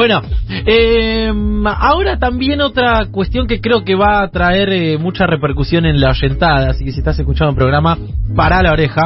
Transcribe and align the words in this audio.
Bueno, 0.00 0.22
eh, 0.48 1.30
ahora 1.66 2.18
también 2.18 2.62
otra 2.62 3.08
cuestión 3.10 3.46
que 3.46 3.60
creo 3.60 3.84
que 3.84 3.94
va 3.94 4.22
a 4.22 4.30
traer 4.30 4.70
eh, 4.70 4.96
mucha 4.96 5.26
repercusión 5.26 5.84
en 5.84 6.00
la 6.00 6.08
oyentada, 6.08 6.70
así 6.70 6.86
que 6.86 6.92
si 6.92 7.00
estás 7.00 7.18
escuchando 7.18 7.50
el 7.50 7.56
programa, 7.56 7.98
para 8.34 8.62
la 8.62 8.72
oreja. 8.72 9.02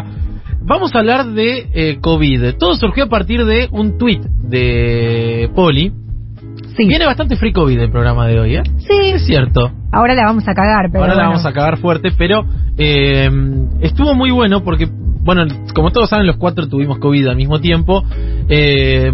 Vamos 0.60 0.94
a 0.94 1.00
hablar 1.00 1.26
de 1.26 1.66
eh, 1.74 1.98
COVID. 2.00 2.54
Todo 2.60 2.76
surgió 2.76 3.06
a 3.06 3.08
partir 3.08 3.44
de 3.44 3.66
un 3.72 3.98
tuit 3.98 4.22
de 4.22 5.50
Poli. 5.52 6.03
Sí. 6.76 6.86
Viene 6.86 7.06
bastante 7.06 7.36
free 7.36 7.52
COVID 7.52 7.78
el 7.78 7.90
programa 7.90 8.26
de 8.26 8.40
hoy, 8.40 8.56
¿eh? 8.56 8.62
Sí. 8.78 9.12
Es 9.14 9.26
cierto. 9.26 9.70
Ahora 9.92 10.14
la 10.14 10.24
vamos 10.24 10.46
a 10.48 10.54
cagar, 10.54 10.90
pero. 10.90 11.04
Ahora 11.04 11.14
la 11.14 11.22
bueno. 11.22 11.30
vamos 11.30 11.46
a 11.46 11.52
cagar 11.52 11.78
fuerte, 11.78 12.10
pero 12.16 12.44
eh, 12.76 13.30
estuvo 13.80 14.14
muy 14.14 14.30
bueno 14.30 14.64
porque, 14.64 14.88
bueno, 14.88 15.46
como 15.74 15.90
todos 15.90 16.10
saben, 16.10 16.26
los 16.26 16.36
cuatro 16.36 16.68
tuvimos 16.68 16.98
COVID 16.98 17.28
al 17.28 17.36
mismo 17.36 17.60
tiempo. 17.60 18.04
Eh, 18.48 19.10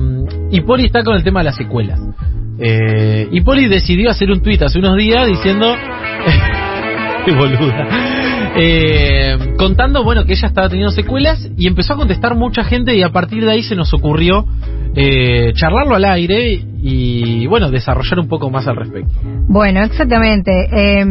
y 0.51 0.61
Poli 0.63 0.87
está 0.87 1.03
con 1.05 1.17
el 1.17 1.23
tema 1.23 1.41
de 1.41 1.45
las 1.45 1.57
secuelas. 1.57 2.01
Eh, 2.59 3.29
y 3.31 3.41
Poli 3.43 3.69
decidió 3.69 4.11
hacer 4.11 4.31
un 4.31 4.43
tuit 4.43 4.63
hace 4.63 4.79
unos 4.79 4.97
días 4.97 5.27
diciendo. 5.27 5.75
Qué 7.25 7.33
boluda. 7.33 7.89
Eh, 8.57 9.55
contando, 9.57 10.03
bueno, 10.03 10.25
que 10.25 10.33
ella 10.33 10.49
estaba 10.49 10.69
teniendo 10.69 10.93
secuelas 10.93 11.49
y 11.57 11.67
empezó 11.69 11.95
a 11.95 11.97
contestar 11.97 12.35
mucha 12.35 12.65
gente 12.65 12.97
y 12.97 13.03
a 13.03 13.11
partir 13.11 13.45
de 13.45 13.53
ahí 13.53 13.63
se 13.63 13.77
nos 13.77 13.93
ocurrió 13.95 14.45
eh, 14.95 15.53
charlarlo 15.55 15.95
al 15.95 16.05
aire 16.05 16.65
y, 16.83 17.47
bueno, 17.47 17.71
desarrollar 17.71 18.19
un 18.21 18.29
poco 18.29 18.51
más 18.51 18.67
al 18.67 18.77
respecto. 18.77 19.13
Bueno, 19.49 19.83
exactamente. 19.83 20.51
Eh, 20.73 21.05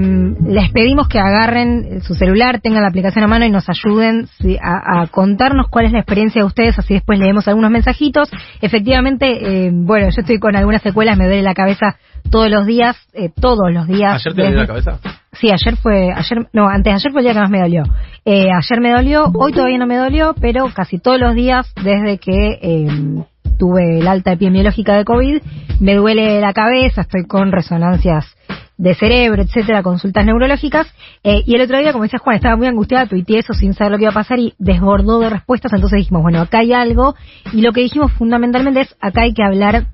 les 0.47 0.71
pedimos 0.71 1.07
que 1.07 1.19
agarren 1.19 2.01
su 2.01 2.15
celular, 2.15 2.59
tengan 2.61 2.81
la 2.81 2.87
aplicación 2.89 3.23
a 3.23 3.27
mano 3.27 3.45
y 3.45 3.51
nos 3.51 3.69
ayuden 3.69 4.27
a, 4.61 5.01
a 5.01 5.07
contarnos 5.07 5.67
cuál 5.69 5.85
es 5.85 5.91
la 5.91 5.99
experiencia 5.99 6.41
de 6.41 6.47
ustedes, 6.47 6.79
así 6.79 6.93
después 6.95 7.19
leemos 7.19 7.47
algunos 7.47 7.71
mensajitos. 7.71 8.29
Efectivamente, 8.61 9.65
eh, 9.67 9.71
bueno, 9.73 10.07
yo 10.09 10.21
estoy 10.21 10.39
con 10.39 10.55
algunas 10.55 10.81
secuelas, 10.81 11.17
me 11.17 11.25
duele 11.25 11.41
la 11.43 11.53
cabeza 11.53 11.97
todos 12.31 12.49
los 12.49 12.65
días, 12.65 12.95
eh, 13.13 13.29
todos 13.39 13.71
los 13.71 13.87
días. 13.87 14.15
¿Ayer 14.15 14.33
te 14.35 14.41
dolió 14.43 14.55
la 14.57 14.61
Desde- 14.73 14.83
cabeza? 14.83 14.99
Sí, 15.33 15.47
ayer 15.53 15.75
fue, 15.77 16.11
ayer, 16.11 16.47
no, 16.53 16.67
antes 16.67 16.85
de 16.91 16.95
ayer 16.95 17.11
fue 17.11 17.21
el 17.21 17.25
día 17.25 17.33
que 17.33 17.39
más 17.39 17.49
me 17.51 17.59
dolió. 17.61 17.83
Eh, 18.25 18.47
ayer 18.51 18.81
me 18.81 18.91
dolió, 18.91 19.25
hoy 19.35 19.53
todavía 19.53 19.77
no 19.77 19.85
me 19.85 19.95
dolió, 19.97 20.33
pero 20.41 20.65
casi 20.73 20.97
todos 20.99 21.19
los 21.19 21.35
días 21.35 21.71
desde 21.81 22.17
que 22.17 22.57
eh, 22.61 22.87
tuve 23.59 23.99
el 23.99 24.07
alta 24.07 24.31
epidemiológica 24.31 24.95
de 24.95 25.05
COVID, 25.05 25.41
me 25.79 25.95
duele 25.95 26.41
la 26.41 26.53
cabeza, 26.53 27.01
estoy 27.01 27.27
con 27.27 27.51
resonancias 27.51 28.25
de 28.77 28.95
cerebro, 28.95 29.43
etcétera, 29.43 29.83
consultas 29.83 30.25
neurológicas. 30.25 30.87
Eh, 31.23 31.43
y 31.45 31.55
el 31.55 31.61
otro 31.61 31.77
día, 31.77 31.91
como 31.91 32.05
decía 32.05 32.19
Juan, 32.19 32.37
estaba 32.37 32.55
muy 32.55 32.67
angustiada, 32.67 33.05
tuiteé 33.07 33.39
eso 33.39 33.53
sin 33.53 33.73
saber 33.73 33.91
lo 33.91 33.97
que 33.97 34.05
iba 34.05 34.11
a 34.11 34.13
pasar 34.13 34.39
y 34.39 34.53
desbordó 34.57 35.19
de 35.19 35.29
respuestas, 35.29 35.73
entonces 35.73 35.97
dijimos, 35.97 36.23
bueno, 36.23 36.39
acá 36.39 36.59
hay 36.59 36.71
algo. 36.71 37.13
Y 37.51 37.61
lo 37.61 37.73
que 37.73 37.81
dijimos 37.81 38.13
fundamentalmente 38.13 38.81
es, 38.81 38.95
acá 39.01 39.23
hay 39.23 39.33
que 39.33 39.43
hablar 39.43 39.87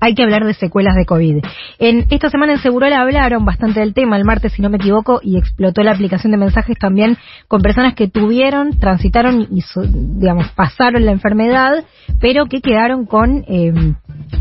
hay 0.00 0.14
que 0.14 0.22
hablar 0.22 0.44
de 0.44 0.54
secuelas 0.54 0.94
de 0.96 1.04
COVID. 1.06 1.44
En 1.78 2.06
esta 2.10 2.30
semana 2.30 2.52
en 2.52 2.58
Segurola 2.60 3.00
hablaron 3.00 3.44
bastante 3.44 3.80
del 3.80 3.94
tema, 3.94 4.16
el 4.16 4.24
martes 4.24 4.52
si 4.52 4.62
no 4.62 4.70
me 4.70 4.76
equivoco, 4.76 5.20
y 5.22 5.36
explotó 5.38 5.82
la 5.82 5.92
aplicación 5.92 6.32
de 6.32 6.38
mensajes 6.38 6.76
también 6.78 7.16
con 7.48 7.62
personas 7.62 7.94
que 7.94 8.08
tuvieron, 8.08 8.78
transitaron 8.78 9.48
y, 9.50 9.62
digamos, 9.84 10.48
pasaron 10.52 11.04
la 11.04 11.12
enfermedad, 11.12 11.84
pero 12.20 12.46
que 12.46 12.60
quedaron 12.60 13.06
con 13.06 13.44
eh, 13.48 13.72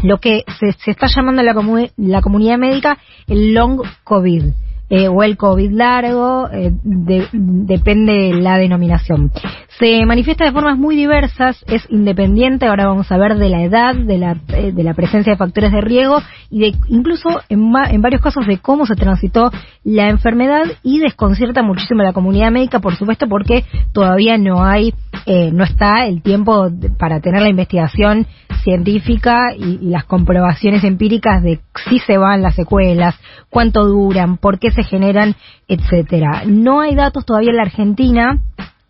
lo 0.04 0.20
que 0.20 0.44
se, 0.60 0.74
se 0.74 0.92
está 0.92 1.08
llamando 1.08 1.44
la, 1.44 1.54
comu- 1.54 1.92
la 1.98 2.22
comunidad 2.22 2.58
médica 2.58 2.98
el 3.28 3.54
long 3.54 3.82
COVID. 4.04 4.44
Eh, 4.90 5.08
o 5.08 5.22
el 5.24 5.36
COVID 5.38 5.72
largo, 5.72 6.50
eh, 6.52 6.72
de- 6.84 7.28
depende 7.34 8.14
de 8.14 8.34
la 8.42 8.58
denominación. 8.58 9.32
Se 9.80 10.06
manifiesta 10.06 10.46
de 10.46 10.52
formas 10.52 10.78
muy 10.78 10.96
diversas, 10.96 11.64
es 11.68 11.86
independiente, 11.90 12.66
ahora 12.66 12.88
vamos 12.88 13.12
a 13.12 13.18
ver 13.18 13.38
de 13.38 13.50
la 13.50 13.62
edad, 13.64 13.94
de 13.96 14.18
la, 14.18 14.38
eh, 14.48 14.72
de 14.72 14.84
la 14.84 14.94
presencia 14.96 15.34
de 15.34 15.38
factores 15.38 15.72
de 15.72 15.82
riesgo 15.82 16.20
y 16.50 16.60
de 16.62 16.76
incluso 16.88 17.30
en, 17.50 17.72
en 17.92 18.02
varios 18.02 18.22
casos 18.22 18.48
de 18.48 18.58
cómo 18.58 18.86
se 18.86 18.96
transitó 18.96 19.52
la 19.84 20.10
enfermedad 20.10 20.64
y 20.84 21.00
desconcierta 21.00 21.62
muchísimo 21.62 22.02
a 22.02 22.06
la 22.06 22.14
comunidad 22.14 22.52
médica, 22.52 22.80
por 22.80 22.96
supuesto, 22.96 23.28
porque 23.28 23.66
todavía 23.94 24.38
no 24.38 24.64
hay, 24.64 24.94
eh, 25.26 25.52
no 25.54 25.64
está 25.64 26.08
el 26.08 26.22
tiempo 26.24 26.70
para 26.98 27.20
tener 27.20 27.42
la 27.44 27.50
investigación 27.50 28.26
científica 28.64 29.54
y, 29.58 29.80
y 29.82 29.90
las 29.90 30.06
comprobaciones 30.06 30.84
empíricas 30.84 31.42
de 31.44 31.60
si 31.90 32.00
se 32.00 32.18
van 32.18 32.42
las 32.42 32.56
secuelas, 32.56 33.16
cuánto 33.50 33.86
duran, 33.86 34.38
por 34.38 34.60
qué 34.60 34.72
se 34.72 34.77
generan, 34.84 35.36
etcétera. 35.68 36.44
No 36.46 36.82
hay 36.82 36.96
datos 36.96 37.26
todavía 37.26 37.52
en 37.52 37.58
la 37.58 37.64
Argentina 37.64 38.42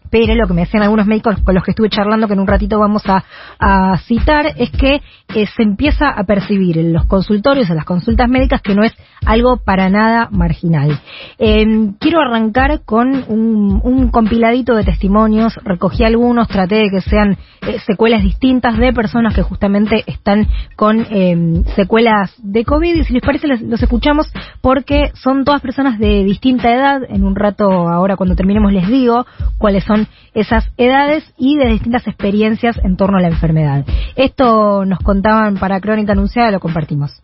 pero 0.10 0.36
lo 0.36 0.48
que 0.48 0.54
me 0.54 0.62
decían 0.62 0.84
algunos 0.84 1.06
médicos 1.06 1.36
con 1.44 1.56
los 1.56 1.64
que 1.64 1.72
estuve 1.72 1.90
charlando, 1.90 2.28
que 2.28 2.34
en 2.34 2.40
un 2.40 2.48
ratito 2.48 2.80
vamos 2.80 3.04
a, 3.08 3.24
a 3.60 3.98
citar, 4.00 4.54
es 4.58 4.72
que 4.72 5.02
eh, 5.36 5.46
se 5.56 5.64
empieza 5.64 6.10
a 6.10 6.24
percibir 6.24 6.78
en 6.78 6.94
los 6.94 7.06
consultorios, 7.06 7.70
en 7.70 7.76
las 7.76 7.86
consultas 7.86 8.30
médicas, 8.30 8.62
que 8.62 8.76
no 8.76 8.84
es 8.84 8.94
algo 9.28 9.58
para 9.58 9.90
nada 9.90 10.30
marginal. 10.32 11.00
Eh, 11.38 11.66
quiero 12.00 12.22
arrancar 12.22 12.82
con 12.86 13.26
un, 13.28 14.10
compiladito 14.12 14.74
de 14.74 14.84
testimonios, 14.86 15.54
recogí 15.64 16.04
algunos, 16.04 16.48
traté 16.48 16.76
de 16.76 16.90
que 16.90 17.02
sean 17.02 17.38
eh, 17.68 17.78
secuelas 17.86 18.24
distintas 18.24 18.78
de 18.78 18.94
personas 18.94 19.36
que 19.36 19.42
justamente 19.44 20.04
están 20.08 20.48
con 20.76 21.06
eh, 21.10 21.64
secuelas 21.76 22.34
de 22.42 22.64
COVID, 22.64 22.96
y 22.96 23.04
si 23.04 23.14
les 23.14 23.22
parece 23.22 23.48
les- 23.48 23.62
los 23.62 23.82
escuchamos 23.84 24.32
porque 24.62 25.12
son 25.16 25.44
todas 25.44 25.62
personas 25.62 26.00
de 26.00 26.24
distinta 26.24 26.74
edad, 26.74 27.02
en 27.08 27.24
un 27.26 27.36
rato 27.36 27.66
ahora 27.90 28.16
cuando 28.16 28.36
terminemos 28.36 28.72
les 28.72 28.88
digo 28.88 29.26
cuáles 29.58 29.84
son 29.84 30.08
esas 30.34 30.70
edades 30.78 31.24
y 31.38 31.58
de 31.58 31.68
distintas 31.68 32.08
experiencias 32.08 32.80
en 32.84 32.96
torno 32.96 33.18
a 33.18 33.22
la 33.22 33.28
enfermedad. 33.28 33.86
Esto 34.16 34.86
nos 34.86 35.00
contaban 35.00 35.58
para 35.58 35.82
Crónica 35.82 36.14
Anunciada, 36.14 36.52
lo 36.52 36.60
compartimos. 36.60 37.22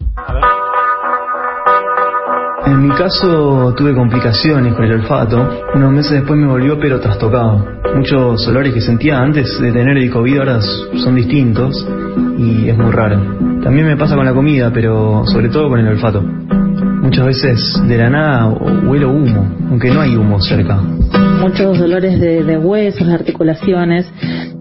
En 2.65 2.81
mi 2.81 2.89
caso 2.95 3.73
tuve 3.75 3.93
complicaciones 3.93 4.73
con 4.73 4.85
el 4.85 4.93
olfato. 4.93 5.63
Unos 5.75 5.91
meses 5.91 6.11
después 6.13 6.39
me 6.39 6.47
volvió 6.47 6.79
pero 6.79 6.99
trastocado. 6.99 7.65
Muchos 7.95 8.47
olores 8.47 8.73
que 8.73 8.81
sentía 8.81 9.19
antes 9.19 9.59
de 9.59 9.71
tener 9.71 9.97
el 9.97 10.09
COVID 10.09 10.39
ahora 10.39 10.61
son 10.61 11.15
distintos 11.15 11.85
y 12.37 12.69
es 12.69 12.77
muy 12.77 12.91
raro. 12.91 13.19
También 13.63 13.87
me 13.87 13.97
pasa 13.97 14.15
con 14.15 14.25
la 14.25 14.33
comida, 14.33 14.71
pero 14.73 15.23
sobre 15.25 15.49
todo 15.49 15.69
con 15.69 15.79
el 15.79 15.87
olfato. 15.87 16.21
Muchas 16.21 17.25
veces 17.25 17.81
de 17.85 17.97
la 17.97 18.09
nada 18.09 18.47
huelo 18.47 19.11
humo, 19.11 19.45
aunque 19.69 19.91
no 19.91 19.99
hay 19.99 20.15
humo 20.15 20.39
cerca. 20.39 20.77
muchos 21.41 21.77
dolores 21.77 22.17
de, 22.19 22.57
huesos, 22.57 23.07
articulaciones, 23.09 24.09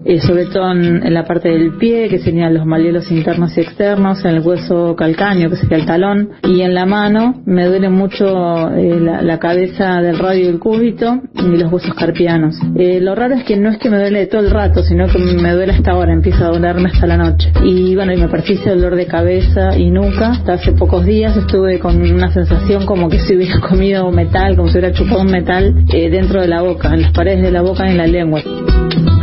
eh, 0.05 0.19
sobre 0.19 0.45
todo 0.45 0.71
en, 0.71 1.13
la 1.13 1.25
parte 1.25 1.49
del 1.49 1.77
pie, 1.77 2.09
que 2.09 2.19
serían 2.19 2.53
los 2.53 2.65
malleolos 2.65 3.11
internos 3.11 3.57
y 3.57 3.61
externos, 3.61 4.23
en 4.25 4.31
el 4.31 4.39
hueso 4.41 4.95
calcáneo, 4.95 5.49
que 5.49 5.57
sería 5.57 5.77
el 5.77 5.85
talón, 5.85 6.29
y 6.43 6.61
en 6.61 6.73
la 6.73 6.85
mano 6.85 7.41
me 7.45 7.65
duele 7.65 7.89
mucho 7.89 8.69
eh, 8.71 8.99
la, 8.99 9.21
la 9.21 9.39
cabeza 9.39 10.01
del 10.01 10.19
radio 10.19 10.47
del 10.47 10.59
cúbito 10.59 11.21
y 11.35 11.57
los 11.57 11.71
huesos 11.71 11.93
carpianos. 11.95 12.55
Eh, 12.75 12.99
lo 13.01 13.15
raro 13.15 13.35
es 13.35 13.43
que 13.43 13.57
no 13.57 13.69
es 13.69 13.77
que 13.77 13.89
me 13.89 13.97
duele 13.97 14.25
todo 14.27 14.41
el 14.41 14.51
rato, 14.51 14.83
sino 14.83 15.07
que 15.07 15.17
me 15.17 15.51
duele 15.51 15.73
hasta 15.73 15.91
ahora, 15.91 16.13
empieza 16.13 16.45
a 16.45 16.51
dolerme 16.51 16.89
hasta 16.93 17.07
la 17.07 17.17
noche. 17.17 17.51
Y 17.63 17.95
bueno, 17.95 18.13
y 18.13 18.17
me 18.17 18.27
persiste 18.27 18.69
dolor 18.69 18.95
de 18.95 19.05
cabeza 19.05 19.77
y 19.77 19.89
nuca. 19.89 20.31
Hasta 20.31 20.53
hace 20.53 20.73
pocos 20.73 21.05
días 21.05 21.35
estuve 21.37 21.79
con 21.79 22.01
una 22.01 22.31
sensación 22.31 22.85
como 22.85 23.09
que 23.09 23.19
si 23.19 23.35
hubiera 23.35 23.59
comido 23.69 24.11
metal, 24.11 24.55
como 24.55 24.69
si 24.69 24.77
hubiera 24.77 24.93
chupado 24.93 25.21
un 25.21 25.31
metal 25.31 25.85
eh, 25.93 26.09
dentro 26.09 26.41
de 26.41 26.47
la 26.47 26.61
boca, 26.61 26.93
en 26.93 27.01
las 27.01 27.11
paredes 27.11 27.43
de 27.43 27.51
la 27.51 27.61
boca 27.61 27.87
y 27.87 27.91
en 27.91 27.97
la 27.97 28.07
lengua. 28.07 28.41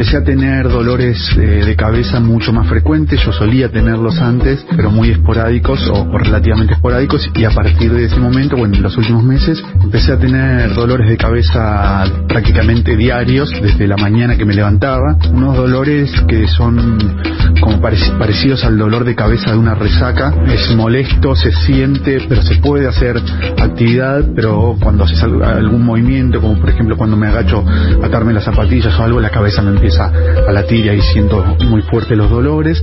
Empecé 0.00 0.16
a 0.16 0.24
tener 0.24 0.66
dolores 0.66 1.18
eh, 1.36 1.62
de 1.66 1.76
cabeza 1.76 2.20
mucho 2.20 2.54
más 2.54 2.66
frecuentes, 2.66 3.20
yo 3.22 3.34
solía 3.34 3.68
tenerlos 3.68 4.18
antes, 4.18 4.64
pero 4.74 4.90
muy 4.90 5.10
esporádicos 5.10 5.78
o, 5.92 6.08
relativamente 6.16 6.72
esporádicos. 6.72 7.28
Y 7.34 7.44
a 7.44 7.50
partir 7.50 7.92
de 7.92 8.06
ese 8.06 8.16
momento, 8.16 8.56
bueno, 8.56 8.76
en 8.76 8.82
los 8.82 8.96
últimos 8.96 9.22
meses, 9.22 9.62
empecé 9.84 10.12
a 10.12 10.18
tener 10.18 10.72
dolores 10.74 11.06
de 11.06 11.18
cabeza 11.18 12.04
prácticamente 12.26 12.96
diarios 12.96 13.50
desde 13.60 13.86
la 13.86 13.98
mañana 13.98 14.38
que 14.38 14.46
me 14.46 14.54
levantaba, 14.54 15.18
unos 15.34 15.54
dolores 15.54 16.10
que 16.26 16.48
son 16.48 17.20
como 17.60 17.76
parec- 17.82 18.16
parecidos 18.18 18.64
al 18.64 18.78
dolor 18.78 19.04
de 19.04 19.14
cabeza 19.14 19.50
de 19.52 19.58
una 19.58 19.74
resaca, 19.74 20.32
es 20.46 20.74
molesto, 20.74 21.36
se 21.36 21.52
siente, 21.52 22.22
pero 22.26 22.40
se 22.40 22.54
puede 22.56 22.88
hacer 22.88 23.20
actividad, 23.58 24.24
pero 24.34 24.76
cuando 24.80 25.04
haces 25.04 25.22
al- 25.24 25.42
algún 25.42 25.84
movimiento, 25.84 26.40
como 26.40 26.58
por 26.58 26.70
ejemplo 26.70 26.96
cuando 26.96 27.18
me 27.18 27.26
agacho 27.26 27.62
a 28.02 28.06
atarme 28.06 28.32
las 28.32 28.44
zapatillas 28.44 28.98
o 28.98 29.02
algo, 29.02 29.20
la 29.20 29.28
cabeza 29.28 29.60
me 29.60 29.72
empieza 29.72 29.89
a 29.98 30.52
latir 30.52 30.86
y 30.86 30.88
ahí 30.90 31.00
siento 31.00 31.44
muy 31.68 31.82
fuerte 31.82 32.14
los 32.14 32.30
dolores. 32.30 32.82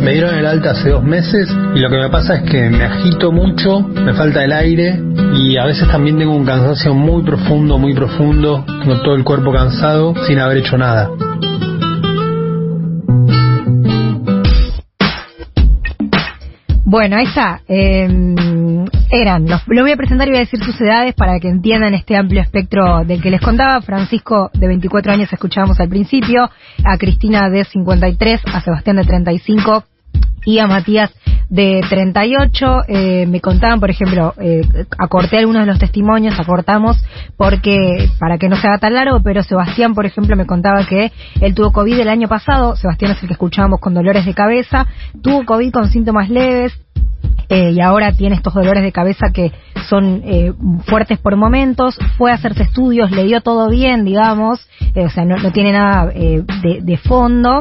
Me 0.00 0.12
dieron 0.12 0.34
el 0.34 0.44
alta 0.44 0.72
hace 0.72 0.90
dos 0.90 1.02
meses 1.02 1.48
y 1.74 1.78
lo 1.78 1.88
que 1.88 1.96
me 1.96 2.10
pasa 2.10 2.36
es 2.36 2.42
que 2.42 2.68
me 2.68 2.84
agito 2.84 3.32
mucho, 3.32 3.80
me 3.80 4.12
falta 4.12 4.44
el 4.44 4.52
aire 4.52 5.00
y 5.34 5.56
a 5.56 5.64
veces 5.64 5.88
también 5.88 6.18
tengo 6.18 6.36
un 6.36 6.44
cansancio 6.44 6.94
muy 6.94 7.22
profundo, 7.22 7.78
muy 7.78 7.94
profundo, 7.94 8.64
tengo 8.66 9.00
todo 9.00 9.14
el 9.14 9.24
cuerpo 9.24 9.52
cansado 9.52 10.14
sin 10.26 10.38
haber 10.38 10.58
hecho 10.58 10.76
nada. 10.76 11.08
Bueno, 16.84 17.16
ahí 17.16 17.24
está. 17.24 17.62
Eh, 17.66 18.06
eran, 19.10 19.48
los, 19.48 19.62
lo 19.66 19.82
voy 19.82 19.92
a 19.92 19.96
presentar 19.96 20.28
y 20.28 20.30
voy 20.30 20.38
a 20.38 20.40
decir 20.40 20.62
sus 20.62 20.80
edades 20.80 21.14
para 21.14 21.38
que 21.38 21.48
entiendan 21.48 21.94
este 21.94 22.16
amplio 22.16 22.40
espectro 22.40 23.04
del 23.04 23.22
que 23.22 23.30
les 23.30 23.40
contaba. 23.40 23.80
Francisco, 23.82 24.50
de 24.52 24.66
24 24.66 25.12
años, 25.12 25.32
escuchábamos 25.32 25.80
al 25.80 25.88
principio, 25.88 26.50
a 26.84 26.98
Cristina, 26.98 27.48
de 27.50 27.64
53, 27.64 28.40
a 28.46 28.60
Sebastián, 28.60 28.96
de 28.96 29.04
35, 29.04 29.84
y 30.44 30.58
a 30.58 30.66
Matías 30.66 31.10
de 31.48 31.80
38. 31.88 32.84
Eh, 32.88 33.26
me 33.26 33.40
contaban, 33.40 33.80
por 33.80 33.90
ejemplo, 33.90 34.34
eh, 34.38 34.62
acorté 34.98 35.38
algunos 35.38 35.62
de 35.62 35.66
los 35.66 35.78
testimonios, 35.78 36.38
acortamos 36.38 37.02
porque 37.36 38.08
para 38.18 38.38
que 38.38 38.48
no 38.48 38.56
se 38.56 38.66
haga 38.66 38.78
tan 38.78 38.94
largo, 38.94 39.20
pero 39.22 39.42
Sebastián, 39.42 39.94
por 39.94 40.06
ejemplo, 40.06 40.36
me 40.36 40.46
contaba 40.46 40.86
que 40.86 41.12
él 41.40 41.54
tuvo 41.54 41.72
COVID 41.72 41.98
el 41.98 42.08
año 42.08 42.28
pasado, 42.28 42.76
Sebastián 42.76 43.12
es 43.12 43.22
el 43.22 43.28
que 43.28 43.34
escuchábamos 43.34 43.80
con 43.80 43.94
dolores 43.94 44.24
de 44.26 44.34
cabeza, 44.34 44.86
tuvo 45.22 45.44
COVID 45.44 45.72
con 45.72 45.88
síntomas 45.88 46.28
leves, 46.28 46.72
eh, 47.48 47.70
y 47.72 47.80
ahora 47.80 48.12
tiene 48.12 48.36
estos 48.36 48.54
dolores 48.54 48.82
de 48.82 48.92
cabeza 48.92 49.26
que 49.32 49.52
son 49.88 50.22
eh, 50.24 50.52
fuertes 50.86 51.18
por 51.18 51.36
momentos, 51.36 51.96
fue 52.16 52.30
a 52.30 52.34
hacerse 52.34 52.62
estudios, 52.64 53.10
le 53.10 53.24
dio 53.24 53.40
todo 53.40 53.68
bien, 53.68 54.04
digamos, 54.04 54.66
eh, 54.94 55.04
o 55.04 55.10
sea, 55.10 55.24
no, 55.24 55.36
no 55.36 55.52
tiene 55.52 55.72
nada 55.72 56.10
eh, 56.14 56.42
de, 56.62 56.80
de 56.82 56.96
fondo 56.96 57.60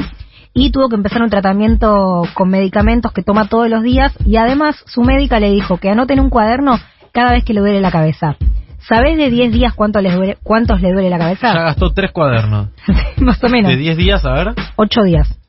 y 0.53 0.71
tuvo 0.71 0.87
que 0.89 0.95
empezar 0.95 1.21
un 1.21 1.29
tratamiento 1.29 2.23
con 2.33 2.49
medicamentos 2.49 3.11
que 3.11 3.23
toma 3.23 3.47
todos 3.49 3.69
los 3.69 3.83
días 3.83 4.13
y 4.25 4.37
además 4.37 4.75
su 4.85 5.01
médica 5.01 5.39
le 5.39 5.51
dijo 5.51 5.77
que 5.77 5.89
anote 5.89 6.13
en 6.13 6.19
un 6.19 6.29
cuaderno 6.29 6.79
cada 7.11 7.31
vez 7.31 7.43
que 7.43 7.53
le 7.53 7.59
duele 7.59 7.81
la 7.81 7.91
cabeza. 7.91 8.35
¿Sabés 8.87 9.17
de 9.17 9.29
10 9.29 9.53
días 9.53 9.73
cuánto 9.73 10.01
les 10.01 10.13
duele, 10.13 10.37
cuántos 10.43 10.81
le 10.81 10.91
duele 10.91 11.09
la 11.09 11.17
Ya 11.17 11.23
cabeza? 11.23 11.53
gastó 11.53 11.93
tres 11.93 12.11
cuadernos. 12.11 12.67
Más 13.17 13.41
o 13.43 13.47
menos. 13.47 13.71
De 13.71 13.77
10 13.77 13.95
días, 13.97 14.25
a 14.25 14.33
ver. 14.33 14.53
8 14.75 15.03
días. 15.03 15.39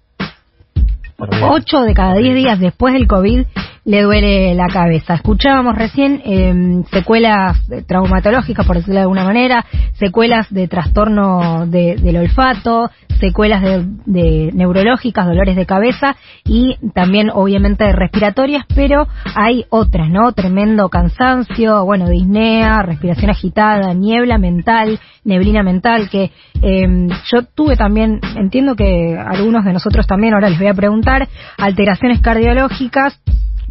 8 1.19 1.81
de 1.83 1.95
cada 1.95 2.15
10 2.15 2.35
días 2.35 2.59
después 2.61 2.95
del 2.95 3.07
COVID 3.07 3.45
le 3.85 4.03
duele 4.03 4.55
la 4.55 4.67
cabeza. 4.69 5.15
Escuchábamos 5.15 5.77
recién 5.77 6.23
eh, 6.25 6.83
secuelas 6.91 7.59
traumatológicas, 7.87 8.67
por 8.67 8.77
decirlo 8.77 8.95
de 8.97 9.03
alguna 9.03 9.25
manera, 9.25 9.65
secuelas 9.99 10.53
de 10.53 10.69
trastorno 10.69 11.67
de- 11.67 11.97
del 11.97 12.17
olfato, 12.17 12.91
secuelas 13.21 13.63
de, 13.63 13.85
de 14.07 14.51
neurológicas, 14.55 15.27
dolores 15.27 15.55
de 15.57 15.67
cabeza 15.67 16.17
y 16.45 16.77
también 16.95 17.31
obviamente 17.33 17.91
respiratorias, 17.93 18.65
pero 18.75 19.07
hay 19.37 19.67
otras, 19.71 20.09
¿no? 20.09 20.33
Tremendo 20.33 20.89
cansancio, 20.89 21.85
bueno, 21.85 22.09
disnea, 22.09 22.83
respiración 22.83 23.31
agitada, 23.31 23.93
niebla 23.95 24.39
mental, 24.39 24.99
neblina 25.25 25.63
mental, 25.63 26.09
que 26.11 26.33
eh, 26.63 27.09
yo 27.33 27.43
tuve 27.55 27.77
también, 27.77 28.21
entiendo 28.37 28.75
que 28.75 29.17
algunos 29.17 29.65
de 29.65 29.73
nosotros 29.73 30.07
también, 30.07 30.35
ahora 30.35 30.51
les 30.51 30.59
voy 30.59 30.69
a 30.69 30.75
preguntar, 30.75 31.29
alteraciones 31.59 32.21
cardiológicas, 32.21 33.21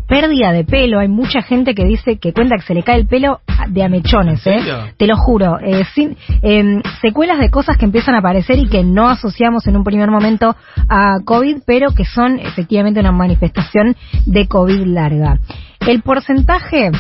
pérdida 0.07 0.51
de 0.51 0.63
pelo. 0.63 0.99
Hay 0.99 1.07
mucha 1.07 1.41
gente 1.41 1.73
que 1.75 1.85
dice 1.85 2.17
que 2.17 2.33
cuenta 2.33 2.55
que 2.55 2.63
se 2.63 2.73
le 2.73 2.83
cae 2.83 2.97
el 2.99 3.07
pelo 3.07 3.39
de 3.69 3.83
amechones, 3.83 4.45
¿En 4.47 4.53
¿eh? 4.53 4.63
Te 4.97 5.07
lo 5.07 5.15
juro. 5.17 5.57
Eh, 5.59 5.83
sin, 5.93 6.15
eh, 6.41 6.81
secuelas 7.01 7.39
de 7.39 7.49
cosas 7.49 7.77
que 7.77 7.85
empiezan 7.85 8.15
a 8.15 8.19
aparecer 8.19 8.59
y 8.59 8.67
que 8.67 8.83
no 8.83 9.07
asociamos 9.09 9.65
en 9.67 9.77
un 9.77 9.83
primer 9.83 10.09
momento 10.11 10.55
a 10.89 11.17
COVID, 11.23 11.57
pero 11.65 11.91
que 11.91 12.05
son 12.05 12.39
efectivamente 12.39 12.99
una 12.99 13.11
manifestación 13.11 13.95
de 14.25 14.47
COVID 14.47 14.85
larga. 14.85 15.39
El 15.87 16.01
porcentaje 16.01 16.91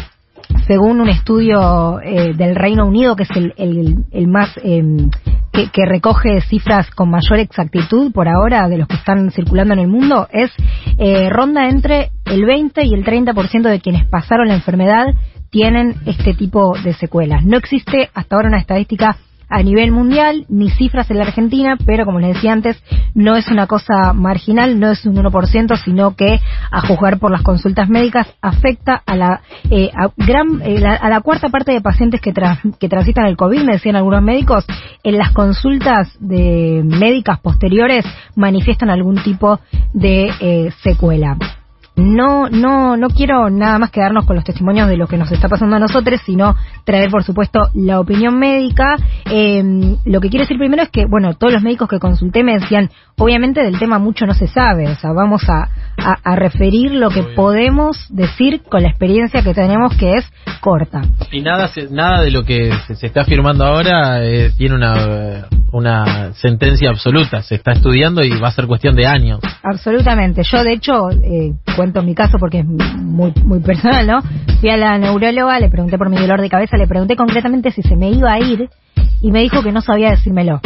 según 0.67 0.99
un 1.01 1.09
estudio 1.09 1.99
eh, 2.01 2.33
del 2.35 2.55
Reino 2.55 2.85
Unido, 2.85 3.15
que 3.15 3.23
es 3.23 3.31
el, 3.35 3.53
el- 3.57 3.95
el 4.11 4.27
más 4.27 4.49
eh, 4.63 4.83
que, 5.53 5.69
que 5.69 5.85
recoge 5.85 6.41
cifras 6.41 6.89
con 6.91 7.09
mayor 7.09 7.39
exactitud 7.39 8.11
por 8.11 8.27
ahora 8.27 8.67
de 8.67 8.79
los 8.79 8.87
que 8.87 8.95
están 8.95 9.31
circulando 9.31 9.73
en 9.73 9.79
el 9.79 9.87
mundo, 9.87 10.27
es 10.31 10.51
eh, 10.97 11.29
ronda 11.29 11.69
entre 11.69 12.09
el 12.25 12.43
20 12.45 12.83
y 12.85 12.93
el 12.93 13.05
30% 13.05 13.61
de 13.69 13.79
quienes 13.79 14.07
pasaron 14.07 14.47
la 14.47 14.55
enfermedad 14.55 15.05
tienen 15.49 15.95
este 16.07 16.33
tipo 16.33 16.75
de 16.83 16.93
secuelas. 16.93 17.45
No 17.45 17.57
existe 17.57 18.09
hasta 18.13 18.35
ahora 18.35 18.47
una 18.49 18.57
estadística 18.57 19.17
a 19.53 19.61
nivel 19.63 19.91
mundial, 19.91 20.45
ni 20.49 20.69
cifras 20.71 21.09
en 21.11 21.17
la 21.17 21.25
Argentina, 21.25 21.77
pero 21.85 22.05
como 22.05 22.19
les 22.19 22.33
decía 22.35 22.53
antes, 22.53 22.81
no 23.13 23.35
es 23.35 23.47
una 23.49 23.67
cosa 23.67 24.11
marginal, 24.13 24.79
no 24.79 24.89
es 24.91 25.05
un 25.05 25.15
1%, 25.15 25.75
sino 25.77 26.15
que, 26.15 26.39
a 26.71 26.81
juzgar 26.87 27.19
por 27.19 27.31
las 27.31 27.43
consultas 27.43 27.87
médicas, 27.87 28.27
afecta 28.41 29.01
a 29.05 29.15
la, 29.15 29.41
eh, 29.69 29.91
a 29.95 30.09
gran, 30.17 30.61
eh, 30.63 30.79
la- 30.79 30.95
a 30.95 31.09
la 31.09 31.21
cuarta 31.21 31.49
parte 31.49 31.71
de 31.71 31.81
pacientes 31.81 32.19
que, 32.19 32.33
que 32.79 32.89
transitan 32.89 33.27
el 33.27 33.37
COVID, 33.37 33.63
me 33.63 33.73
decían 33.73 33.95
algunos 33.95 34.23
médicos, 34.23 34.65
en 35.03 35.17
las 35.17 35.31
consultas 35.33 36.17
de 36.19 36.81
médicas 36.83 37.39
posteriores 37.39 38.05
manifiestan 38.35 38.89
algún 38.89 39.21
tipo 39.23 39.59
de 39.93 40.31
eh, 40.39 40.71
secuela 40.81 41.37
no, 41.95 42.49
no, 42.49 42.97
no 42.97 43.07
quiero 43.09 43.49
nada 43.49 43.77
más 43.79 43.91
quedarnos 43.91 44.25
con 44.25 44.35
los 44.35 44.45
testimonios 44.45 44.87
de 44.89 44.97
lo 44.97 45.07
que 45.07 45.17
nos 45.17 45.31
está 45.31 45.47
pasando 45.47 45.75
a 45.75 45.79
nosotros, 45.79 46.21
sino 46.25 46.55
traer, 46.85 47.09
por 47.11 47.23
supuesto, 47.23 47.69
la 47.75 47.99
opinión 47.99 48.39
médica. 48.39 48.95
Eh, 49.29 49.95
lo 50.05 50.19
que 50.19 50.29
quiero 50.29 50.43
decir 50.43 50.57
primero 50.57 50.81
es 50.83 50.89
que, 50.89 51.05
bueno, 51.05 51.35
todos 51.35 51.53
los 51.53 51.61
médicos 51.63 51.87
que 51.89 51.99
consulté 51.99 52.43
me 52.43 52.53
decían, 52.59 52.89
obviamente 53.17 53.61
del 53.63 53.77
tema 53.77 53.99
mucho 53.99 54.25
no 54.25 54.33
se 54.33 54.47
sabe, 54.47 54.89
o 54.89 54.95
sea, 54.95 55.11
vamos 55.11 55.43
a, 55.49 55.69
a, 55.97 56.17
a 56.23 56.35
referir 56.35 56.91
lo 56.93 57.09
que 57.09 57.23
podemos 57.23 58.07
decir 58.09 58.61
con 58.69 58.81
la 58.81 58.89
experiencia 58.89 59.43
que 59.43 59.53
tenemos, 59.53 59.95
que 59.95 60.13
es 60.15 60.25
corta. 60.61 61.01
Y 61.31 61.41
nada, 61.41 61.67
se- 61.67 61.89
nada 61.91 62.21
de 62.21 62.31
lo 62.31 62.43
que 62.43 62.71
se, 62.87 62.95
se 62.95 63.07
está 63.07 63.21
afirmando 63.21 63.65
ahora 63.65 64.23
eh, 64.25 64.51
tiene 64.57 64.75
una, 64.75 65.45
una 65.73 66.33
sentencia 66.33 66.89
absoluta. 66.89 67.41
Se 67.41 67.55
está 67.55 67.71
estudiando 67.71 68.23
y 68.23 68.29
va 68.39 68.47
a 68.47 68.51
ser 68.51 68.67
cuestión 68.67 68.95
de 68.95 69.05
años. 69.07 69.39
Absolutamente. 69.63 70.43
Yo, 70.43 70.63
de 70.63 70.73
hecho, 70.73 71.09
eh, 71.09 71.53
cuento 71.75 72.01
mi 72.03 72.15
caso 72.15 72.37
porque 72.39 72.59
es 72.59 72.65
muy, 72.65 73.33
muy 73.43 73.59
personal, 73.59 74.07
¿no? 74.07 74.21
Fui 74.61 74.69
a 74.69 74.77
la 74.77 74.97
neuróloga, 74.97 75.59
le 75.59 75.69
pregunté 75.69 75.97
por 75.97 76.09
mi 76.09 76.17
dolor 76.17 76.41
de 76.41 76.49
cabeza, 76.49 76.77
le 76.77 76.87
pregunté 76.87 77.15
concretamente 77.15 77.71
si 77.71 77.81
se 77.81 77.95
me 77.95 78.11
iba 78.11 78.31
a 78.31 78.39
ir 78.39 78.69
y 79.21 79.31
me 79.31 79.41
dijo 79.41 79.63
que 79.63 79.71
no 79.71 79.81
sabía 79.81 80.11
decírmelo. 80.11 80.61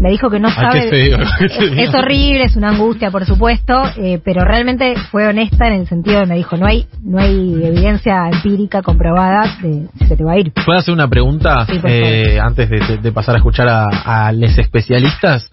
Me 0.00 0.10
dijo 0.10 0.28
que 0.30 0.38
no 0.40 0.48
Ay, 0.48 0.54
sabe. 0.54 0.80
qué 0.80 0.88
feo. 0.90 1.18
Es, 1.40 1.88
es 1.88 1.94
horrible, 1.94 2.44
es 2.44 2.56
una 2.56 2.70
angustia, 2.70 3.10
por 3.10 3.24
supuesto, 3.24 3.82
eh, 3.96 4.20
pero 4.24 4.44
realmente 4.44 4.94
fue 5.10 5.26
honesta 5.28 5.68
en 5.68 5.74
el 5.80 5.86
sentido 5.88 6.20
de 6.20 6.26
me 6.26 6.36
dijo 6.36 6.56
no 6.56 6.66
hay 6.66 6.86
no 7.02 7.18
hay 7.18 7.62
evidencia 7.64 8.28
empírica 8.30 8.82
comprobada 8.82 9.56
de 9.62 9.86
si 9.98 10.06
se 10.06 10.16
te 10.16 10.24
va 10.24 10.32
a 10.32 10.38
ir. 10.38 10.52
¿Puedo 10.64 10.78
hacer 10.78 10.92
una 10.94 11.08
pregunta 11.08 11.64
Sí, 11.66 11.80
eh, 11.84 12.38
antes 12.40 12.68
de, 12.68 12.78
de- 12.80 12.98
de 12.98 13.12
pasar 13.12 13.34
a 13.34 13.38
escuchar 13.38 13.68
a, 13.68 13.86
a 14.28 14.32
los 14.32 14.56
especialistas? 14.58 15.50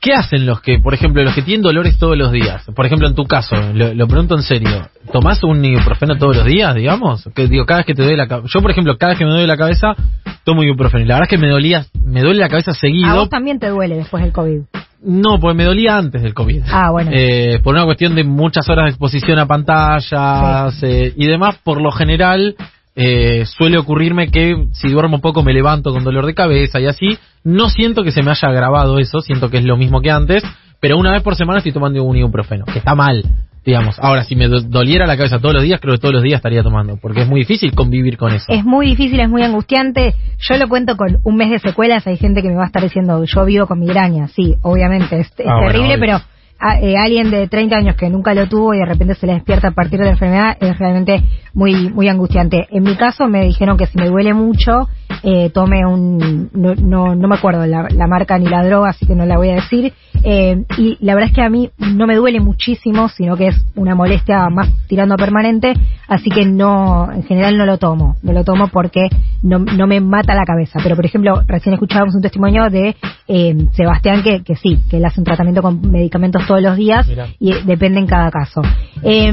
¿Qué 0.00 0.12
hacen 0.12 0.44
los 0.44 0.60
que, 0.60 0.78
por 0.80 0.92
ejemplo, 0.92 1.22
los 1.22 1.34
que 1.34 1.40
tienen 1.40 1.62
dolores 1.62 1.96
todos 1.98 2.14
los 2.18 2.30
días? 2.30 2.62
Por 2.76 2.84
ejemplo, 2.84 3.08
en 3.08 3.14
tu 3.14 3.24
caso, 3.24 3.56
lo, 3.72 3.94
lo 3.94 4.06
pregunto 4.06 4.36
en 4.36 4.42
serio. 4.42 4.86
¿Tomás 5.10 5.42
un 5.44 5.64
ibuprofeno 5.64 6.16
todos 6.18 6.36
los 6.36 6.44
días, 6.44 6.74
digamos? 6.74 7.26
Que 7.34 7.46
digo, 7.48 7.64
cada 7.64 7.78
vez 7.80 7.86
que 7.86 7.94
te 7.94 8.02
duele 8.02 8.18
la 8.18 8.26
cabeza. 8.28 8.48
Yo, 8.52 8.60
por 8.60 8.70
ejemplo, 8.70 8.98
cada 8.98 9.12
vez 9.12 9.18
que 9.18 9.24
me 9.24 9.30
duele 9.30 9.46
la 9.46 9.56
cabeza, 9.56 9.94
tomo 10.44 10.62
ibuprofeno. 10.62 11.04
La 11.06 11.14
verdad 11.14 11.28
es 11.30 11.38
que 11.38 11.44
me 11.44 11.50
dolía, 11.50 11.86
me 12.04 12.20
duele 12.20 12.40
la 12.40 12.48
cabeza 12.48 12.72
A 12.72 12.74
seguido. 12.74 13.14
vos 13.14 13.28
también 13.30 13.58
te 13.58 13.68
duele 13.68 13.96
después 13.96 14.22
del 14.22 14.32
COVID. 14.32 14.60
No, 15.02 15.38
porque 15.38 15.56
me 15.56 15.64
dolía 15.64 15.98
antes 15.98 16.22
del 16.22 16.32
COVID. 16.32 16.62
Ah, 16.70 16.90
bueno. 16.90 17.10
Eh, 17.12 17.60
por 17.62 17.74
una 17.74 17.84
cuestión 17.84 18.14
de 18.14 18.24
muchas 18.24 18.68
horas 18.68 18.84
de 18.86 18.90
exposición 18.90 19.38
a 19.38 19.46
pantallas 19.46 20.82
eh, 20.82 21.12
y 21.14 21.26
demás, 21.26 21.56
por 21.62 21.80
lo 21.80 21.92
general 21.92 22.56
eh, 22.96 23.44
suele 23.44 23.76
ocurrirme 23.76 24.30
que 24.30 24.68
si 24.72 24.88
duermo 24.88 25.20
poco 25.20 25.42
me 25.42 25.52
levanto 25.52 25.92
con 25.92 26.04
dolor 26.04 26.26
de 26.26 26.34
cabeza 26.34 26.80
y 26.80 26.86
así. 26.86 27.18
No 27.42 27.68
siento 27.68 28.02
que 28.02 28.12
se 28.12 28.22
me 28.22 28.30
haya 28.30 28.48
agravado 28.48 28.98
eso, 28.98 29.20
siento 29.20 29.50
que 29.50 29.58
es 29.58 29.64
lo 29.64 29.76
mismo 29.76 30.00
que 30.00 30.10
antes, 30.10 30.42
pero 30.80 30.96
una 30.96 31.12
vez 31.12 31.22
por 31.22 31.36
semana 31.36 31.58
estoy 31.58 31.72
tomando 31.72 32.02
un 32.02 32.16
ibuprofeno, 32.16 32.64
que 32.64 32.78
está 32.78 32.94
mal, 32.94 33.22
digamos. 33.64 33.98
Ahora, 33.98 34.24
si 34.24 34.36
me 34.36 34.48
do- 34.48 34.60
doliera 34.60 35.06
la 35.06 35.16
cabeza 35.16 35.38
todos 35.38 35.54
los 35.54 35.62
días, 35.62 35.80
creo 35.80 35.94
que 35.94 36.00
todos 36.00 36.14
los 36.14 36.22
días 36.22 36.38
estaría 36.38 36.62
tomando, 36.62 36.96
porque 37.00 37.22
es 37.22 37.28
muy 37.28 37.40
difícil 37.40 37.74
convivir 37.74 38.16
con 38.16 38.32
eso. 38.32 38.46
Es 38.48 38.64
muy 38.64 38.86
difícil, 38.86 39.20
es 39.20 39.28
muy 39.28 39.42
angustiante. 39.42 40.14
Yo 40.38 40.56
lo 40.56 40.68
cuento 40.68 40.96
con 40.96 41.18
un 41.24 41.36
mes 41.36 41.50
de 41.50 41.58
secuelas. 41.58 42.06
Hay 42.06 42.16
gente 42.16 42.42
que 42.42 42.48
me 42.48 42.56
va 42.56 42.64
a 42.64 42.66
estar 42.66 42.82
diciendo, 42.82 43.24
yo 43.24 43.44
vivo 43.44 43.66
con 43.66 43.80
migraña. 43.80 44.28
Sí, 44.28 44.54
obviamente, 44.62 45.20
es, 45.20 45.28
es 45.38 45.46
Ah, 45.48 45.60
terrible, 45.66 45.98
pero 45.98 46.20
a- 46.60 46.78
eh, 46.80 46.96
alguien 46.96 47.30
de 47.30 47.48
30 47.48 47.76
años 47.76 47.96
que 47.96 48.08
nunca 48.08 48.32
lo 48.34 48.46
tuvo 48.48 48.74
y 48.74 48.78
de 48.78 48.86
repente 48.86 49.14
se 49.16 49.26
le 49.26 49.34
despierta 49.34 49.68
a 49.68 49.72
partir 49.72 49.98
de 49.98 50.04
la 50.06 50.10
enfermedad 50.12 50.56
es 50.60 50.78
realmente 50.78 51.22
muy 51.52 51.90
muy 51.90 52.08
angustiante. 52.08 52.66
En 52.70 52.84
mi 52.84 52.96
caso 52.96 53.26
me 53.28 53.44
dijeron 53.44 53.76
que 53.76 53.86
si 53.86 53.98
me 53.98 54.08
duele 54.08 54.34
mucho, 54.34 54.88
eh, 55.22 55.50
tome 55.50 55.86
un... 55.86 56.50
No, 56.52 56.74
no, 56.74 57.14
no 57.14 57.28
me 57.28 57.36
acuerdo 57.36 57.66
la, 57.66 57.88
la 57.90 58.06
marca 58.06 58.38
ni 58.38 58.46
la 58.46 58.64
droga, 58.64 58.90
así 58.90 59.06
que 59.06 59.14
no 59.14 59.26
la 59.26 59.36
voy 59.36 59.50
a 59.50 59.54
decir. 59.54 59.92
Eh, 60.22 60.64
y 60.78 60.96
la 61.00 61.14
verdad 61.14 61.30
es 61.30 61.34
que 61.34 61.42
a 61.42 61.50
mí 61.50 61.70
no 61.78 62.06
me 62.06 62.16
duele 62.16 62.40
muchísimo, 62.40 63.08
sino 63.08 63.36
que 63.36 63.48
es 63.48 63.64
una 63.74 63.94
molestia 63.94 64.48
más 64.48 64.70
tirando 64.86 65.14
a 65.14 65.18
permanente, 65.18 65.74
así 66.08 66.30
que 66.30 66.46
no, 66.46 67.10
en 67.12 67.24
general 67.24 67.58
no 67.58 67.66
lo 67.66 67.78
tomo. 67.78 68.16
No 68.22 68.32
lo 68.32 68.44
tomo 68.44 68.68
porque 68.68 69.08
no, 69.42 69.58
no 69.58 69.86
me 69.86 70.00
mata 70.00 70.34
la 70.34 70.44
cabeza. 70.44 70.80
Pero, 70.82 70.96
por 70.96 71.04
ejemplo, 71.04 71.42
recién 71.46 71.74
escuchábamos 71.74 72.14
un 72.14 72.22
testimonio 72.22 72.70
de 72.70 72.96
eh, 73.28 73.56
Sebastián 73.72 74.22
que, 74.22 74.42
que 74.42 74.56
sí, 74.56 74.80
que 74.88 74.96
él 74.96 75.04
hace 75.04 75.20
un 75.20 75.24
tratamiento 75.24 75.62
con 75.62 75.80
medicamentos 75.90 76.46
todos 76.46 76.62
los 76.62 76.76
días 76.76 77.06
Mirá. 77.06 77.26
y 77.38 77.52
depende 77.64 78.00
en 78.00 78.06
cada 78.06 78.30
caso. 78.30 78.62
Eh, 79.06 79.30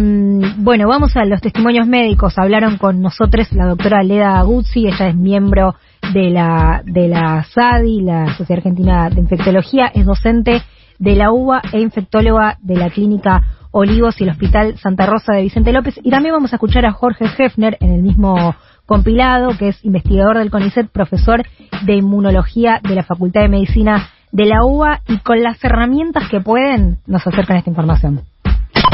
bueno, 0.58 0.90
vamos 0.90 1.16
a 1.16 1.24
los 1.24 1.40
testimonios 1.40 1.88
médicos. 1.88 2.38
Hablaron 2.38 2.78
con 2.78 3.01
nosotros 3.01 3.54
la 3.54 3.68
doctora 3.68 4.04
Leda 4.04 4.42
Guzzi, 4.42 4.88
ella 4.88 5.08
es 5.08 5.16
miembro 5.16 5.75
de 6.13 6.30
la, 6.30 6.82
de 6.84 7.08
la 7.08 7.46
SADI, 7.46 8.01
la 8.01 8.36
Sociedad 8.36 8.58
Argentina 8.58 9.10
de 9.10 9.22
Infectología, 9.22 9.90
es 9.94 10.06
docente 10.06 10.62
de 11.00 11.16
la 11.16 11.32
UBA 11.32 11.62
e 11.72 11.80
infectóloga 11.80 12.58
de 12.62 12.75
la 12.75 12.90
Clínica 12.90 13.44
Olivos 13.72 14.20
y 14.20 14.25
el 14.25 14.32
Hospital 14.32 14.78
Santa 14.78 15.06
Rosa 15.06 15.36
de 15.36 15.44
Vicente 15.44 15.72
López. 15.72 15.98
Y 16.04 16.10
también 16.10 16.36
vamos 16.36 16.51
a 16.51 16.58
escuchar 16.58 16.86
a 16.86 16.92
Jorge 16.92 17.25
Hefner 17.38 17.78
en 17.80 17.94
el 17.94 18.04
mismo 18.04 18.54
compilado, 18.86 19.58
que 19.58 19.70
es 19.70 19.86
investigador 19.86 20.38
del 20.38 20.51
CONICET, 20.51 20.90
profesor 20.90 21.46
de 21.86 21.96
inmunología 21.96 22.82
de 22.84 22.96
la 22.96 23.04
Facultad 23.04 23.44
de 23.44 23.48
Medicina 23.48 24.10
de 24.34 24.46
la 24.48 24.66
UBA 24.66 25.00
y 25.08 25.20
con 25.20 25.42
las 25.42 25.63
herramientas 25.63 26.30
que 26.30 26.42
pueden 26.42 26.98
nos 27.08 27.25
acercan 27.25 27.56
esta 27.56 27.70
información. 27.70 28.30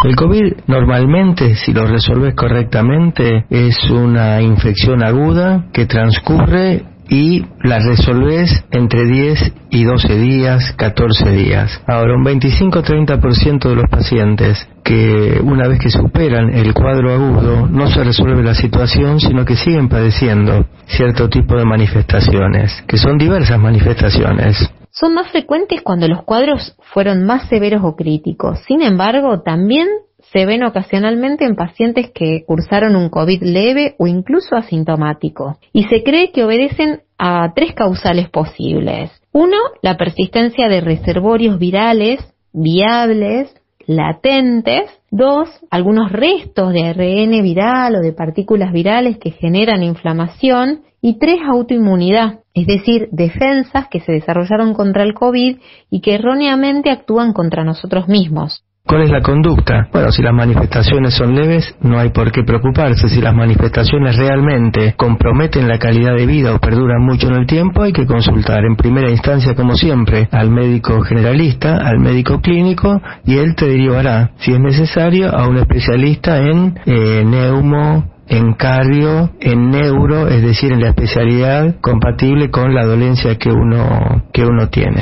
El 0.03 0.15
COVID 0.15 0.53
normalmente, 0.67 1.55
si 1.55 1.73
lo 1.73 1.87
resolves 1.87 2.35
correctamente, 2.35 3.45
es 3.49 3.89
una 3.89 4.41
infección 4.41 5.03
aguda 5.03 5.65
que 5.73 5.85
transcurre 5.85 6.83
y 7.09 7.45
la 7.63 7.79
resolves 7.79 8.65
entre 8.71 9.05
10 9.05 9.53
y 9.71 9.83
12 9.83 10.17
días, 10.17 10.73
14 10.77 11.31
días. 11.31 11.81
Ahora, 11.87 12.15
un 12.15 12.23
25-30% 12.23 13.69
de 13.69 13.75
los 13.75 13.89
pacientes 13.89 14.67
que 14.83 15.39
una 15.43 15.67
vez 15.67 15.79
que 15.79 15.89
superan 15.89 16.53
el 16.53 16.73
cuadro 16.73 17.13
agudo 17.13 17.67
no 17.67 17.87
se 17.87 18.03
resuelve 18.03 18.43
la 18.43 18.55
situación, 18.55 19.19
sino 19.19 19.45
que 19.45 19.55
siguen 19.55 19.89
padeciendo 19.89 20.65
cierto 20.85 21.29
tipo 21.29 21.57
de 21.57 21.65
manifestaciones, 21.65 22.83
que 22.87 22.97
son 22.97 23.17
diversas 23.17 23.59
manifestaciones. 23.59 24.71
Son 24.99 25.13
más 25.13 25.29
frecuentes 25.31 25.81
cuando 25.81 26.07
los 26.07 26.23
cuadros 26.23 26.75
fueron 26.93 27.23
más 27.23 27.47
severos 27.49 27.83
o 27.83 27.95
críticos. 27.95 28.59
Sin 28.67 28.81
embargo, 28.81 29.41
también 29.41 29.87
se 30.31 30.45
ven 30.45 30.63
ocasionalmente 30.63 31.45
en 31.45 31.55
pacientes 31.55 32.09
que 32.11 32.43
cursaron 32.45 32.95
un 32.95 33.09
COVID 33.09 33.43
leve 33.43 33.95
o 33.99 34.07
incluso 34.07 34.55
asintomático. 34.55 35.57
Y 35.71 35.83
se 35.83 36.03
cree 36.03 36.31
que 36.31 36.43
obedecen 36.43 37.01
a 37.19 37.53
tres 37.53 37.73
causales 37.73 38.29
posibles. 38.29 39.11
Uno, 39.31 39.57
la 39.83 39.97
persistencia 39.97 40.67
de 40.67 40.81
reservorios 40.81 41.59
virales 41.59 42.19
viables, 42.51 43.53
latentes. 43.85 44.89
Dos, 45.11 45.47
algunos 45.69 46.11
restos 46.11 46.73
de 46.73 46.83
ARN 46.83 47.41
viral 47.43 47.95
o 47.95 47.99
de 48.01 48.13
partículas 48.13 48.73
virales 48.73 49.17
que 49.19 49.31
generan 49.31 49.83
inflamación. 49.83 50.81
Y 51.09 51.19
tres, 51.19 51.39
autoinmunidad, 51.47 52.39
es 52.53 52.67
decir, 52.67 53.07
defensas 53.13 53.87
que 53.89 54.01
se 54.01 54.11
desarrollaron 54.11 54.73
contra 54.73 55.03
el 55.03 55.13
COVID 55.13 55.55
y 55.89 56.01
que 56.01 56.15
erróneamente 56.15 56.89
actúan 56.89 57.31
contra 57.31 57.63
nosotros 57.63 58.09
mismos. 58.09 58.65
¿Cuál 58.85 59.03
es 59.03 59.09
la 59.09 59.21
conducta? 59.21 59.87
Bueno, 59.93 60.11
si 60.11 60.21
las 60.21 60.33
manifestaciones 60.33 61.13
son 61.13 61.33
leves, 61.33 61.73
no 61.79 61.97
hay 61.97 62.09
por 62.09 62.29
qué 62.33 62.43
preocuparse. 62.43 63.07
Si 63.07 63.21
las 63.21 63.33
manifestaciones 63.33 64.17
realmente 64.17 64.95
comprometen 64.97 65.69
la 65.69 65.79
calidad 65.79 66.13
de 66.13 66.25
vida 66.25 66.53
o 66.53 66.59
perduran 66.59 67.01
mucho 67.01 67.29
en 67.29 67.35
el 67.35 67.47
tiempo, 67.47 67.83
hay 67.83 67.93
que 67.93 68.05
consultar 68.05 68.65
en 68.65 68.75
primera 68.75 69.09
instancia, 69.09 69.55
como 69.55 69.75
siempre, 69.75 70.27
al 70.33 70.49
médico 70.49 70.99
generalista, 71.03 71.77
al 71.77 71.99
médico 71.99 72.41
clínico, 72.41 73.01
y 73.25 73.37
él 73.37 73.55
te 73.55 73.65
derivará, 73.67 74.31
si 74.39 74.51
es 74.51 74.59
necesario, 74.59 75.33
a 75.33 75.47
un 75.47 75.55
especialista 75.55 76.37
en 76.41 76.77
eh, 76.85 77.23
neumo, 77.25 78.16
en 78.27 78.53
cardio, 78.53 79.31
en 79.39 79.69
neuro, 79.69 80.27
es 80.27 80.41
decir, 80.41 80.71
en 80.71 80.81
la 80.81 80.89
especialidad 80.89 81.79
compatible 81.81 82.49
con 82.49 82.73
la 82.73 82.85
dolencia 82.85 83.35
que 83.37 83.49
uno, 83.49 84.23
que 84.33 84.43
uno 84.45 84.69
tiene. 84.69 85.01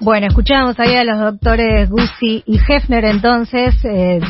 Bueno, 0.00 0.28
escuchábamos 0.28 0.78
ahí 0.78 0.94
a 0.94 1.04
los 1.04 1.18
doctores 1.18 1.90
Guzzi 1.90 2.42
y 2.46 2.58
Hefner 2.58 3.04
entonces, 3.04 3.74
eh, 3.84 4.20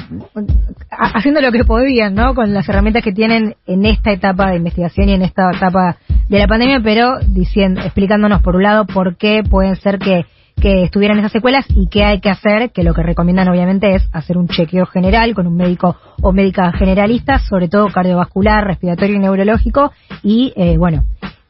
haciendo 0.90 1.40
lo 1.40 1.52
que 1.52 1.64
podían, 1.64 2.14
¿no? 2.14 2.34
Con 2.34 2.54
las 2.54 2.68
herramientas 2.68 3.04
que 3.04 3.12
tienen 3.12 3.54
en 3.66 3.84
esta 3.84 4.10
etapa 4.10 4.50
de 4.50 4.56
investigación 4.56 5.08
y 5.10 5.12
en 5.12 5.22
esta 5.22 5.50
etapa 5.54 5.96
de 6.28 6.38
la 6.38 6.48
pandemia, 6.48 6.80
pero 6.82 7.18
diciendo, 7.20 7.82
explicándonos 7.82 8.42
por 8.42 8.56
un 8.56 8.62
lado 8.62 8.86
por 8.86 9.16
qué 9.16 9.42
pueden 9.48 9.76
ser 9.76 9.98
que, 9.98 10.24
que 10.60 10.84
estuvieran 10.84 11.18
esas 11.18 11.32
secuelas 11.32 11.66
y 11.68 11.88
qué 11.88 12.04
hay 12.04 12.20
que 12.20 12.30
hacer, 12.30 12.70
que 12.70 12.82
lo 12.82 12.94
que 12.94 13.02
recomiendan 13.02 13.48
obviamente 13.48 13.94
es 13.94 14.08
hacer 14.12 14.36
un 14.36 14.48
chequeo 14.48 14.86
general 14.86 15.34
con 15.34 15.46
un 15.46 15.56
médico 15.56 15.96
o 16.20 16.32
médica 16.32 16.72
generalista, 16.72 17.38
sobre 17.38 17.68
todo 17.68 17.88
cardiovascular, 17.88 18.64
respiratorio 18.64 19.16
y 19.16 19.18
neurológico, 19.20 19.92
y 20.22 20.52
eh, 20.56 20.76
bueno, 20.76 21.04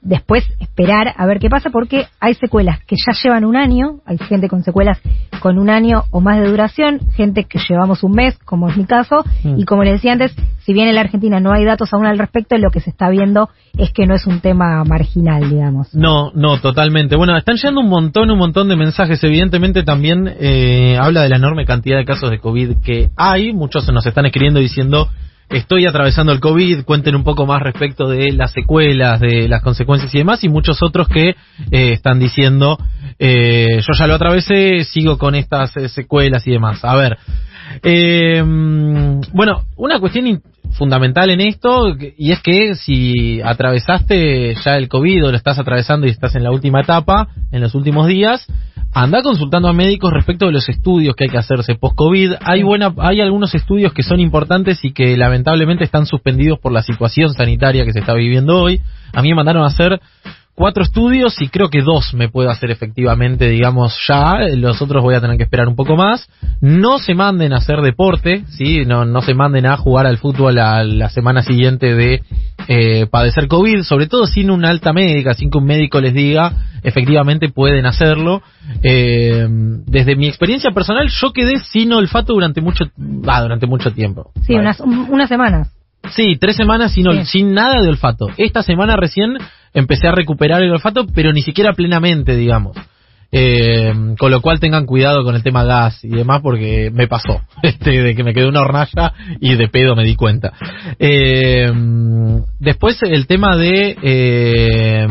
después 0.09 0.45
esperar 0.59 1.13
a 1.17 1.27
ver 1.27 1.39
qué 1.39 1.49
pasa 1.49 1.71
porque 1.71 2.07
hay 2.19 2.35
secuelas 2.35 2.81
que 2.85 2.97
ya 2.97 3.13
llevan 3.23 3.45
un 3.45 3.57
año, 3.57 4.01
hay 4.07 4.19
gente 4.19 4.49
con 4.49 4.63
secuelas 4.63 4.99
con 5.41 5.59
un 5.59 5.71
año 5.71 6.05
o 6.11 6.21
más 6.21 6.41
de 6.41 6.49
duración, 6.49 7.01
gente 7.15 7.45
que 7.45 7.59
llevamos 7.69 8.03
un 8.03 8.13
mes, 8.13 8.37
como 8.45 8.69
es 8.69 8.77
mi 8.77 8.85
caso, 8.85 9.25
Mm. 9.45 9.59
y 9.61 9.65
como 9.65 9.85
le 9.85 9.93
decía 9.93 10.13
antes, 10.13 10.35
si 10.65 10.73
bien 10.73 10.89
en 10.89 10.95
la 10.95 11.03
Argentina 11.03 11.41
no 11.41 11.53
hay 11.53 11.65
datos 11.65 11.93
aún 11.93 12.07
al 12.07 12.19
respecto, 12.19 12.57
lo 12.59 12.71
que 12.71 12.81
se 12.81 12.91
está 12.91 13.09
viendo 13.11 13.49
es 13.77 13.91
que 13.93 14.07
no 14.07 14.15
es 14.15 14.27
un 14.27 14.41
tema 14.41 14.83
marginal, 14.85 15.49
digamos. 15.49 15.95
No, 15.95 16.33
no, 16.35 16.59
totalmente. 16.61 17.17
Bueno, 17.17 17.37
están 17.37 17.57
llegando 17.57 17.81
un 17.81 17.89
montón, 17.89 18.31
un 18.31 18.39
montón 18.39 18.69
de 18.69 18.77
mensajes. 18.77 19.23
Evidentemente 19.23 19.83
también 19.85 20.29
eh, 20.41 20.97
habla 21.01 21.23
de 21.23 21.29
la 21.29 21.37
enorme 21.37 21.65
cantidad 21.65 21.97
de 21.99 22.05
casos 22.05 22.31
de 22.31 22.39
COVID 22.39 22.79
que 22.85 23.11
hay. 23.17 23.53
Muchos 23.53 23.87
nos 23.93 24.05
están 24.07 24.27
escribiendo 24.27 24.61
diciendo, 24.61 25.09
estoy 25.51 25.87
atravesando 25.87 26.33
el 26.33 26.41
COVID, 26.41 26.85
cuenten 26.85 27.17
un 27.17 27.25
poco 27.25 27.47
más 27.47 27.63
respecto 27.63 28.09
de 28.09 28.33
las 28.33 28.53
secuelas, 28.53 29.21
de 29.21 29.49
las 29.49 29.63
consecuencias 29.63 30.15
y 30.15 30.19
demás. 30.19 30.45
Y 30.45 30.49
muchos 30.49 30.83
otros 30.83 31.09
que 31.09 31.31
eh, 31.31 31.93
están 31.93 32.19
diciendo, 32.19 32.79
eh, 33.19 33.81
yo 33.81 33.93
ya 33.99 34.07
lo 34.07 34.15
atravesé, 34.15 34.85
sigo 34.85 35.19
con 35.19 35.35
estas 35.35 35.77
eh, 35.77 35.89
secuelas 35.89 36.47
y 36.47 36.53
demás. 36.53 36.85
A 36.85 36.97
ver, 36.97 37.19
eh, 37.83 38.43
bueno, 39.33 39.65
una 39.77 39.99
cuestión 40.01 40.43
fundamental 40.73 41.31
en 41.31 41.41
esto, 41.41 41.97
y 42.17 42.33
es 42.33 42.41
que 42.41 42.75
si 42.75 43.41
atravesaste 43.41 44.55
ya 44.65 44.77
el 44.77 44.89
COVID 44.89 45.27
o 45.27 45.31
lo 45.31 45.37
estás 45.37 45.59
atravesando 45.59 46.07
y 46.07 46.11
estás 46.11 46.35
en 46.35 46.45
la 46.45 46.51
última 46.51 46.81
etapa, 46.81 47.29
en 47.53 47.61
los 47.61 47.75
últimos 47.75 48.07
días, 48.07 48.47
anda 48.93 49.23
consultando 49.23 49.69
a 49.69 49.73
médicos 49.73 50.13
respecto 50.13 50.47
de 50.47 50.53
los 50.53 50.69
estudios 50.69 51.15
que 51.15 51.25
hay 51.25 51.31
que 51.31 51.39
hacerse 51.39 51.75
post-COVID. 51.75 52.35
Hay, 52.41 52.63
buena, 52.63 52.93
hay 52.99 53.21
algunos 53.21 53.55
estudios 53.55 53.93
que 53.93 54.03
son 54.03 54.21
importantes 54.21 54.85
y 54.85 54.93
que 54.93 55.17
lamentablemente 55.17 55.85
están 55.85 56.07
suspendidos 56.07 56.59
por 56.59 56.73
la 56.73 56.83
situación 56.83 57.33
sanitaria 57.35 57.85
que 57.85 57.93
se 57.93 58.01
está 58.01 58.15
viviendo 58.15 58.61
hoy. 58.61 58.81
A 59.13 59.23
mí 59.23 59.29
me 59.29 59.37
mandaron 59.37 59.63
a 59.63 59.67
hacer 59.67 60.01
cuatro 60.59 60.83
estudios 60.83 61.41
y 61.41 61.49
creo 61.49 61.69
que 61.71 61.83
dos 61.83 62.13
me 62.15 62.29
puedo 62.29 62.51
hacer 62.51 62.71
efectivamente, 62.73 63.49
digamos, 63.49 63.97
ya. 64.09 64.41
Los 64.57 64.83
otros 64.83 65.03
voy 65.03 65.15
a 65.15 65.21
tener 65.21 65.37
que 65.37 65.45
esperar 65.45 65.69
un 65.69 65.77
poco 65.77 65.97
más. 65.97 66.29
No 66.61 66.99
se 66.99 67.15
manden 67.15 67.53
a 67.53 67.59
hacer 67.59 67.81
deporte, 67.81 68.45
¿sí? 68.49 68.85
No, 68.85 69.05
no 69.05 69.23
se 69.23 69.35
manden 69.35 69.67
a 69.67 69.77
jugar 69.77 70.07
al 70.07 70.19
fútbol 70.19 70.59
a 70.59 70.83
la 70.83 71.09
semana 71.11 71.43
siguiente 71.43 71.95
de 71.95 72.23
eh, 72.67 73.07
padecer 73.11 73.47
COVID, 73.47 73.83
sobre 73.85 74.09
todo 74.09 74.27
sin 74.27 74.51
una 74.51 74.69
alta 74.71 74.93
médica, 74.93 75.33
sin 75.35 75.51
que 75.51 75.59
un 75.59 75.65
médico 75.65 76.01
les 76.01 76.13
diga, 76.13 76.53
efectivamente 76.83 77.49
pueden 77.49 77.87
hacerlo. 77.87 78.43
Eh, 78.83 79.47
desde 79.87 80.17
mi 80.17 80.27
experiencia 80.27 80.73
personal, 80.73 81.09
yo 81.09 81.33
quedé 81.33 81.61
sin 81.61 81.93
olfato 81.93 82.33
durante 82.35 82.61
mucho, 82.61 82.85
ah, 83.29 83.43
durante 83.43 83.67
mucho 83.67 83.93
tiempo. 83.93 84.33
Sí, 84.47 84.55
unas, 84.55 84.81
un- 84.81 85.07
unas 85.11 85.29
semanas. 85.29 85.73
Sí, 86.11 86.37
tres 86.41 86.57
semanas 86.57 86.93
sin, 86.93 87.07
ol- 87.07 87.25
sin 87.25 87.53
nada 87.55 87.81
de 87.83 87.89
olfato. 87.89 88.29
Esta 88.37 88.63
semana 88.63 88.97
recién 88.97 89.37
empecé 89.75 90.09
a 90.09 90.13
recuperar 90.13 90.63
el 90.63 90.73
olfato, 90.73 91.07
pero 91.15 91.33
ni 91.33 91.43
siquiera 91.43 91.73
plenamente, 91.73 92.37
digamos. 92.37 92.77
Eh, 93.31 93.93
con 94.19 94.31
lo 94.31 94.41
cual 94.41 94.59
tengan 94.59 94.87
cuidado 94.87 95.23
con 95.23 95.35
el 95.35 95.43
tema 95.43 95.63
gas 95.63 96.03
y 96.03 96.09
demás, 96.09 96.41
porque 96.43 96.91
me 96.93 97.09
pasó. 97.09 97.43
Este, 97.63 98.03
de 98.03 98.15
que 98.15 98.25
me 98.25 98.33
quedó 98.33 98.49
una 98.49 98.63
hornalla 98.63 99.13
y 99.41 99.55
de 99.57 99.69
pedo 99.69 99.97
me 99.97 100.05
di 100.05 100.15
cuenta. 100.15 100.53
Eh, 100.99 101.71
después 102.59 103.03
el 103.03 103.27
tema 103.27 103.57
de 103.57 103.97
eh, 104.01 105.07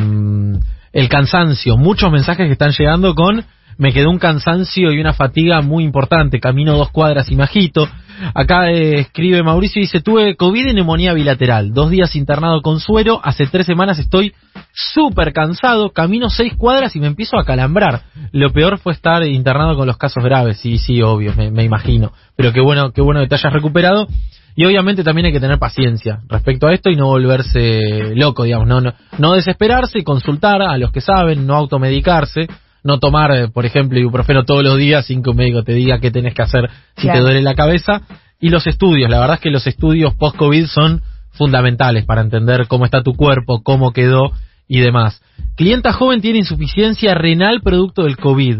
el 0.94 1.10
cansancio. 1.10 1.78
Muchos 1.78 2.12
mensajes 2.12 2.48
que 2.48 2.54
están 2.54 2.72
llegando 2.72 3.14
con 3.14 3.44
me 3.78 3.94
quedó 3.94 4.10
un 4.10 4.20
cansancio 4.20 4.92
y 4.92 5.00
una 5.00 5.14
fatiga 5.14 5.62
muy 5.62 5.84
importante. 5.84 6.40
Camino 6.40 6.78
dos 6.78 6.90
cuadras 6.90 7.30
y 7.32 7.36
me 7.36 7.44
agito. 7.44 7.88
Acá 8.34 8.72
eh, 8.72 9.00
escribe 9.00 9.44
Mauricio 9.44 9.80
y 9.80 9.86
dice, 9.86 10.02
tuve 10.02 10.36
COVID 10.36 10.68
y 10.68 10.74
neumonía 10.74 11.14
bilateral. 11.14 11.74
Dos 11.74 11.92
días 11.92 12.16
internado 12.16 12.62
con 12.62 12.80
suero. 12.80 13.20
Hace 13.24 13.46
tres 13.46 13.66
semanas 13.66 14.00
estoy 14.00 14.34
súper 14.74 15.34
cansado. 15.34 15.92
Camino 15.92 16.30
seis 16.30 16.54
cuadras 16.58 16.96
y 16.96 17.00
me 17.00 17.08
empiezo 17.08 17.38
a 17.38 17.46
calambrar. 17.46 18.02
Lo 18.32 18.52
peor 18.52 18.80
fue 18.80 18.94
estar 18.94 19.24
internado 19.24 19.76
con 19.76 19.88
los 19.88 19.98
casos 19.98 20.24
graves. 20.24 20.58
Sí, 20.60 20.80
sí, 20.80 21.02
obvio, 21.02 21.34
me, 21.36 21.64
imagino. 21.64 22.12
Pero 22.36 22.52
qué 22.54 22.62
bueno, 22.62 22.92
qué 22.92 23.02
bueno 23.02 23.22
que 23.22 23.28
te 23.28 23.36
hayas 23.36 23.54
recuperado. 23.54 24.08
Y 24.56 24.66
obviamente 24.66 25.04
también 25.04 25.28
hay 25.28 25.34
que 25.34 25.40
tener 25.40 25.60
paciencia 25.60 26.22
respecto 26.28 26.66
a 26.66 26.74
esto 26.74 26.90
y 26.90 26.96
no 26.96 27.06
volverse 27.06 28.16
loco, 28.16 28.44
digamos, 28.44 28.68
no, 28.68 28.82
no, 28.82 28.92
no 29.20 29.34
desesperarse 29.34 30.04
consultar 30.04 30.64
a 30.64 30.80
los 30.80 30.92
que 30.92 31.00
saben, 31.00 31.46
no 31.46 31.54
automedicarse, 31.54 32.48
no 32.84 33.00
tomar, 33.00 33.32
eh, 33.36 33.48
por 33.50 33.66
ejemplo, 33.66 34.00
ibuprofeno 34.00 34.44
todos 34.44 34.64
los 34.64 34.78
días 34.78 35.06
sin 35.06 35.24
que 35.24 35.30
un 35.30 35.38
médico 35.38 35.64
te 35.64 35.74
diga 35.74 36.00
qué 36.00 36.12
tenés 36.12 36.34
que 36.34 36.42
hacer 36.42 36.70
si 36.96 37.04
Claro. 37.04 37.20
te 37.20 37.24
duele 37.26 37.42
la 37.42 37.56
cabeza. 37.56 38.02
Y 38.40 38.50
los 38.50 38.68
estudios, 38.68 39.10
la 39.10 39.20
verdad 39.20 39.36
es 39.36 39.42
que 39.42 39.50
los 39.50 39.66
estudios 39.66 40.14
post-COVID 40.16 40.66
son 40.68 41.02
fundamentales 41.32 42.06
para 42.06 42.22
entender 42.22 42.68
cómo 42.68 42.86
está 42.86 43.04
tu 43.04 43.16
cuerpo, 43.16 43.62
cómo 43.64 43.92
quedó 43.94 44.32
y 44.68 44.80
demás. 44.80 45.22
Clienta 45.56 45.94
joven 45.94 46.22
tiene 46.22 46.40
insuficiencia 46.40 47.14
renal 47.14 47.62
producto 47.62 48.04
del 48.04 48.18
COVID. 48.18 48.60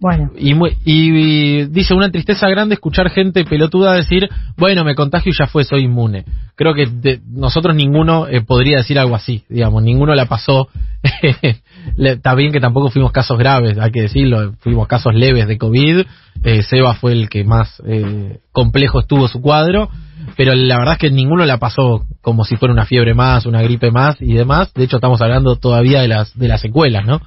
Bueno, 0.00 0.32
Y, 0.36 0.54
mu- 0.54 0.68
y- 0.84 1.64
dice 1.66 1.94
una 1.94 2.10
tristeza 2.10 2.48
grande 2.48 2.74
escuchar 2.74 3.10
gente 3.10 3.44
pelotuda 3.44 3.94
decir, 3.94 4.28
bueno, 4.56 4.84
me 4.84 4.94
contagio 4.94 5.30
y 5.32 5.38
ya 5.38 5.46
fue, 5.46 5.64
soy 5.64 5.84
inmune. 5.84 6.24
Creo 6.56 6.74
que 6.74 6.86
de- 6.86 7.20
nosotros 7.26 7.74
ninguno 7.74 8.26
eh, 8.28 8.42
podría 8.42 8.78
decir 8.78 8.98
algo 8.98 9.14
así, 9.14 9.44
digamos, 9.48 9.82
ninguno 9.82 10.14
la 10.14 10.26
pasó. 10.26 10.68
Está 11.98 12.34
bien 12.34 12.52
que 12.52 12.60
tampoco 12.60 12.90
fuimos 12.90 13.12
casos 13.12 13.38
graves, 13.38 13.78
hay 13.78 13.90
que 13.92 14.02
decirlo, 14.02 14.52
fuimos 14.60 14.86
casos 14.88 15.14
leves 15.14 15.46
de 15.46 15.58
COVID. 15.58 16.02
Eh, 16.42 16.62
Seba 16.62 16.94
fue 16.94 17.12
el 17.12 17.28
que 17.28 17.44
más 17.44 17.82
eh, 17.86 18.40
complejo 18.52 19.00
estuvo 19.00 19.28
su 19.28 19.40
cuadro, 19.40 19.88
pero 20.36 20.54
la 20.54 20.76
verdad 20.78 20.94
es 20.94 20.98
que 20.98 21.10
ninguno 21.10 21.44
la 21.46 21.58
pasó 21.58 22.04
como 22.20 22.44
si 22.44 22.56
fuera 22.56 22.72
una 22.74 22.84
fiebre 22.86 23.14
más, 23.14 23.46
una 23.46 23.62
gripe 23.62 23.90
más 23.90 24.16
y 24.20 24.32
demás. 24.34 24.72
De 24.74 24.84
hecho, 24.84 24.96
estamos 24.96 25.20
hablando 25.22 25.56
todavía 25.56 26.00
de 26.02 26.08
las, 26.08 26.36
de 26.38 26.48
las 26.48 26.60
secuelas, 26.60 27.06
¿no? 27.06 27.20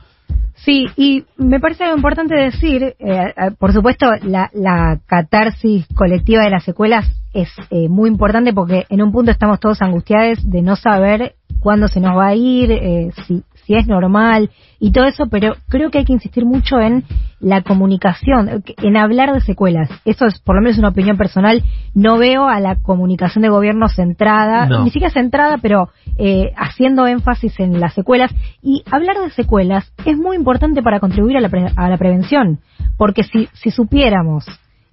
Sí, 0.66 0.88
y 0.96 1.24
me 1.38 1.60
parece 1.60 1.90
importante 1.90 2.36
decir, 2.36 2.96
eh, 3.00 3.34
por 3.60 3.74
supuesto, 3.74 4.08
la, 4.24 4.50
la, 4.54 5.00
catarsis 5.06 5.86
colectiva 5.96 6.44
de 6.44 6.50
las 6.50 6.64
secuelas 6.64 7.06
es 7.34 7.50
eh, 7.70 7.88
muy 7.90 8.10
importante 8.10 8.54
porque 8.54 8.86
en 8.90 9.02
un 9.02 9.12
punto 9.12 9.32
estamos 9.32 9.60
todos 9.60 9.82
angustiados 9.82 10.40
de 10.50 10.62
no 10.62 10.76
saber 10.76 11.36
cuándo 11.60 11.88
se 11.88 12.00
nos 12.00 12.18
va 12.18 12.28
a 12.28 12.36
ir, 12.36 12.72
eh, 12.72 13.12
si, 13.28 13.44
si 13.68 13.76
es 13.76 13.86
normal 13.86 14.50
y 14.80 14.92
todo 14.92 15.06
eso, 15.06 15.28
pero 15.30 15.56
creo 15.68 15.92
que 15.92 16.00
hay 16.00 16.06
que 16.06 16.14
insistir 16.14 16.46
mucho 16.46 16.80
en 16.80 17.04
la 17.40 17.62
comunicación, 17.62 18.64
en 18.82 18.98
hablar 18.98 19.34
de 19.34 19.42
secuelas. 19.42 19.90
Eso 20.06 20.26
es 20.26 20.40
por 20.40 20.56
lo 20.56 20.62
menos 20.62 20.78
una 20.78 20.90
opinión 20.90 21.18
personal. 21.18 21.64
No 21.94 22.18
veo 22.18 22.48
a 22.48 22.60
la 22.60 22.76
comunicación 22.76 23.42
de 23.44 23.50
gobierno 23.50 23.90
centrada, 23.90 24.66
No. 24.68 24.84
ni 24.84 24.92
siquiera 24.92 25.14
centrada, 25.14 25.58
pero 25.62 25.90
eh, 26.18 26.52
haciendo 26.56 27.06
énfasis 27.08 27.60
en 27.60 27.80
las 27.80 27.94
secuelas. 27.94 28.32
Y 28.62 28.84
hablar 28.90 29.18
de 29.20 29.30
secuelas 29.32 29.92
es 30.06 30.18
muy 30.18 30.36
importante 30.36 30.57
para 30.84 31.00
contribuir 31.00 31.38
a 31.38 31.42
la, 31.42 31.50
pre- 31.50 31.72
a 31.76 31.90
la 31.90 31.98
prevención, 31.98 32.60
porque 32.98 33.24
si, 33.24 33.48
si 33.54 33.72
supiéramos 33.72 34.46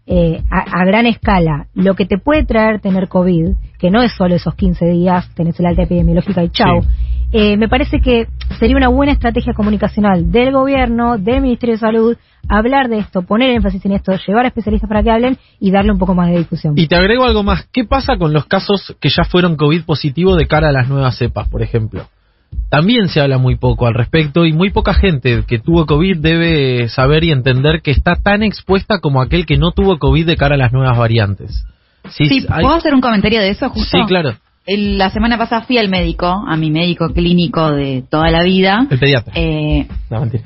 eh, 0.06 0.42
a, 0.50 0.80
a 0.80 0.85
gran 0.85 1.06
escala 1.06 1.66
lo 1.75 1.94
que 1.94 2.04
te 2.06 2.18
puede 2.18 2.44
traer 2.44 2.80
tener 2.80 3.09
COVID, 3.09 3.49
que 3.78 3.90
no 3.90 4.02
es 4.02 4.12
solo 4.12 4.35
esos 4.35 4.54
15 4.54 4.85
días, 4.87 5.28
tenés 5.35 5.59
el 5.61 5.66
alta 5.66 5.83
epidemiológica 5.83 6.42
y 6.44 6.50
chau, 6.50 6.83
Sí. 6.83 6.88
eh, 7.33 7.56
me 7.56 7.68
parece 7.68 8.00
que 8.00 8.26
sería 8.59 8.76
una 8.76 8.88
buena 8.88 9.12
estrategia 9.12 9.54
comunicacional 9.54 10.30
del 10.30 10.52
gobierno, 10.52 11.16
del 11.18 11.40
Ministerio 11.40 11.75
de 11.76 11.80
Salud, 11.80 12.16
hablar 12.49 12.88
de 12.88 12.99
esto, 12.99 13.23
poner 13.23 13.50
énfasis 13.50 13.85
en 13.87 13.92
esto, 13.92 14.12
llevar 14.26 14.44
a 14.44 14.49
especialistas 14.49 14.88
para 14.88 15.02
que 15.02 15.11
hablen 15.11 15.38
y 15.59 15.71
darle 15.71 15.90
un 15.92 15.99
poco 15.99 16.14
más 16.14 16.28
de 16.28 16.38
difusión. 16.38 16.75
Y 16.76 16.87
te 16.87 16.97
agrego 16.97 17.25
algo 17.25 17.42
más. 17.42 17.66
¿Qué 17.73 17.85
pasa 17.85 18.16
con 18.18 18.33
los 18.35 18.44
casos 18.47 18.94
que 19.00 19.09
ya 19.09 19.25
fueron 19.25 19.56
COVID 19.56 19.85
positivo 19.85 20.37
de 20.37 20.47
cara 20.47 20.68
a 20.68 20.73
las 20.73 20.88
nuevas 20.88 21.16
cepas, 21.16 21.49
por 21.49 21.62
ejemplo? 21.62 22.06
También 22.76 23.09
se 23.09 23.21
habla 23.21 23.38
muy 23.38 23.57
poco 23.57 23.87
al 23.87 23.95
respecto 23.95 24.45
y 24.47 24.52
muy 24.52 24.71
poca 24.71 24.95
gente 24.95 25.45
que 25.47 25.59
tuvo 25.59 25.87
COVID 25.87 26.19
debe 26.19 26.88
saber 26.88 27.25
y 27.25 27.31
entender 27.31 27.83
que 27.83 27.90
está 27.90 28.16
tan 28.16 28.43
expuesta 28.43 28.99
como 28.99 29.21
aquel 29.23 29.47
que 29.47 29.57
no 29.57 29.71
tuvo 29.73 29.99
COVID 29.99 30.26
de 30.26 30.37
cara 30.37 30.54
a 30.54 30.59
las 30.59 30.73
nuevas 30.73 30.97
variantes. 30.99 31.64
Sí, 32.11 32.26
Sí, 32.26 32.47
hay- 32.50 32.62
¿puedo 32.62 32.75
hacer 32.76 32.95
un 32.95 33.00
comentario 33.00 33.40
de 33.40 33.50
eso 33.50 33.69
justo? 33.71 33.97
sí 33.99 34.04
claro. 34.07 34.35
El- 34.66 34.97
la 34.99 35.11
semana 35.11 35.37
pasada 35.37 35.62
fui 35.62 35.76
al 35.78 35.88
médico, 35.90 36.26
a 36.26 36.57
mi 36.57 36.71
médico 36.71 37.11
clínico 37.12 37.71
de 37.73 38.02
toda 38.11 38.31
la 38.31 38.43
vida. 38.43 38.87
El 38.90 38.99
pediatra. 38.99 39.33
Eh, 39.37 39.87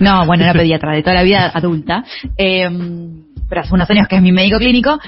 no, 0.00 0.26
bueno, 0.26 0.42
era 0.44 0.52
pediatra, 0.64 0.92
de 0.92 1.02
toda 1.02 1.14
la 1.14 1.22
vida 1.22 1.50
adulta. 1.54 2.04
Eh, 2.36 2.68
pero 3.48 3.60
hace 3.62 3.72
unos 3.74 3.88
años 3.90 4.06
que 4.08 4.16
es 4.16 4.22
mi 4.22 4.32
médico 4.32 4.58
clínico. 4.58 4.98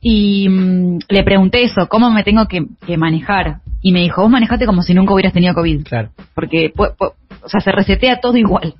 Y 0.00 0.48
mm, 0.48 0.98
le 1.08 1.22
pregunté 1.24 1.62
eso, 1.62 1.86
¿cómo 1.88 2.10
me 2.10 2.24
tengo 2.24 2.46
que, 2.46 2.64
que 2.86 2.96
manejar? 2.96 3.58
Y 3.82 3.92
me 3.92 4.00
dijo, 4.00 4.22
vos 4.22 4.30
manejate 4.30 4.66
como 4.66 4.82
si 4.82 4.94
nunca 4.94 5.12
hubieras 5.14 5.32
tenido 5.32 5.54
COVID. 5.54 5.84
Claro. 5.84 6.10
Porque, 6.34 6.72
pu- 6.72 6.94
pu- 6.96 7.12
o 7.42 7.48
sea, 7.48 7.60
se 7.60 7.72
resetea 7.72 8.20
todo 8.20 8.36
igual. 8.36 8.74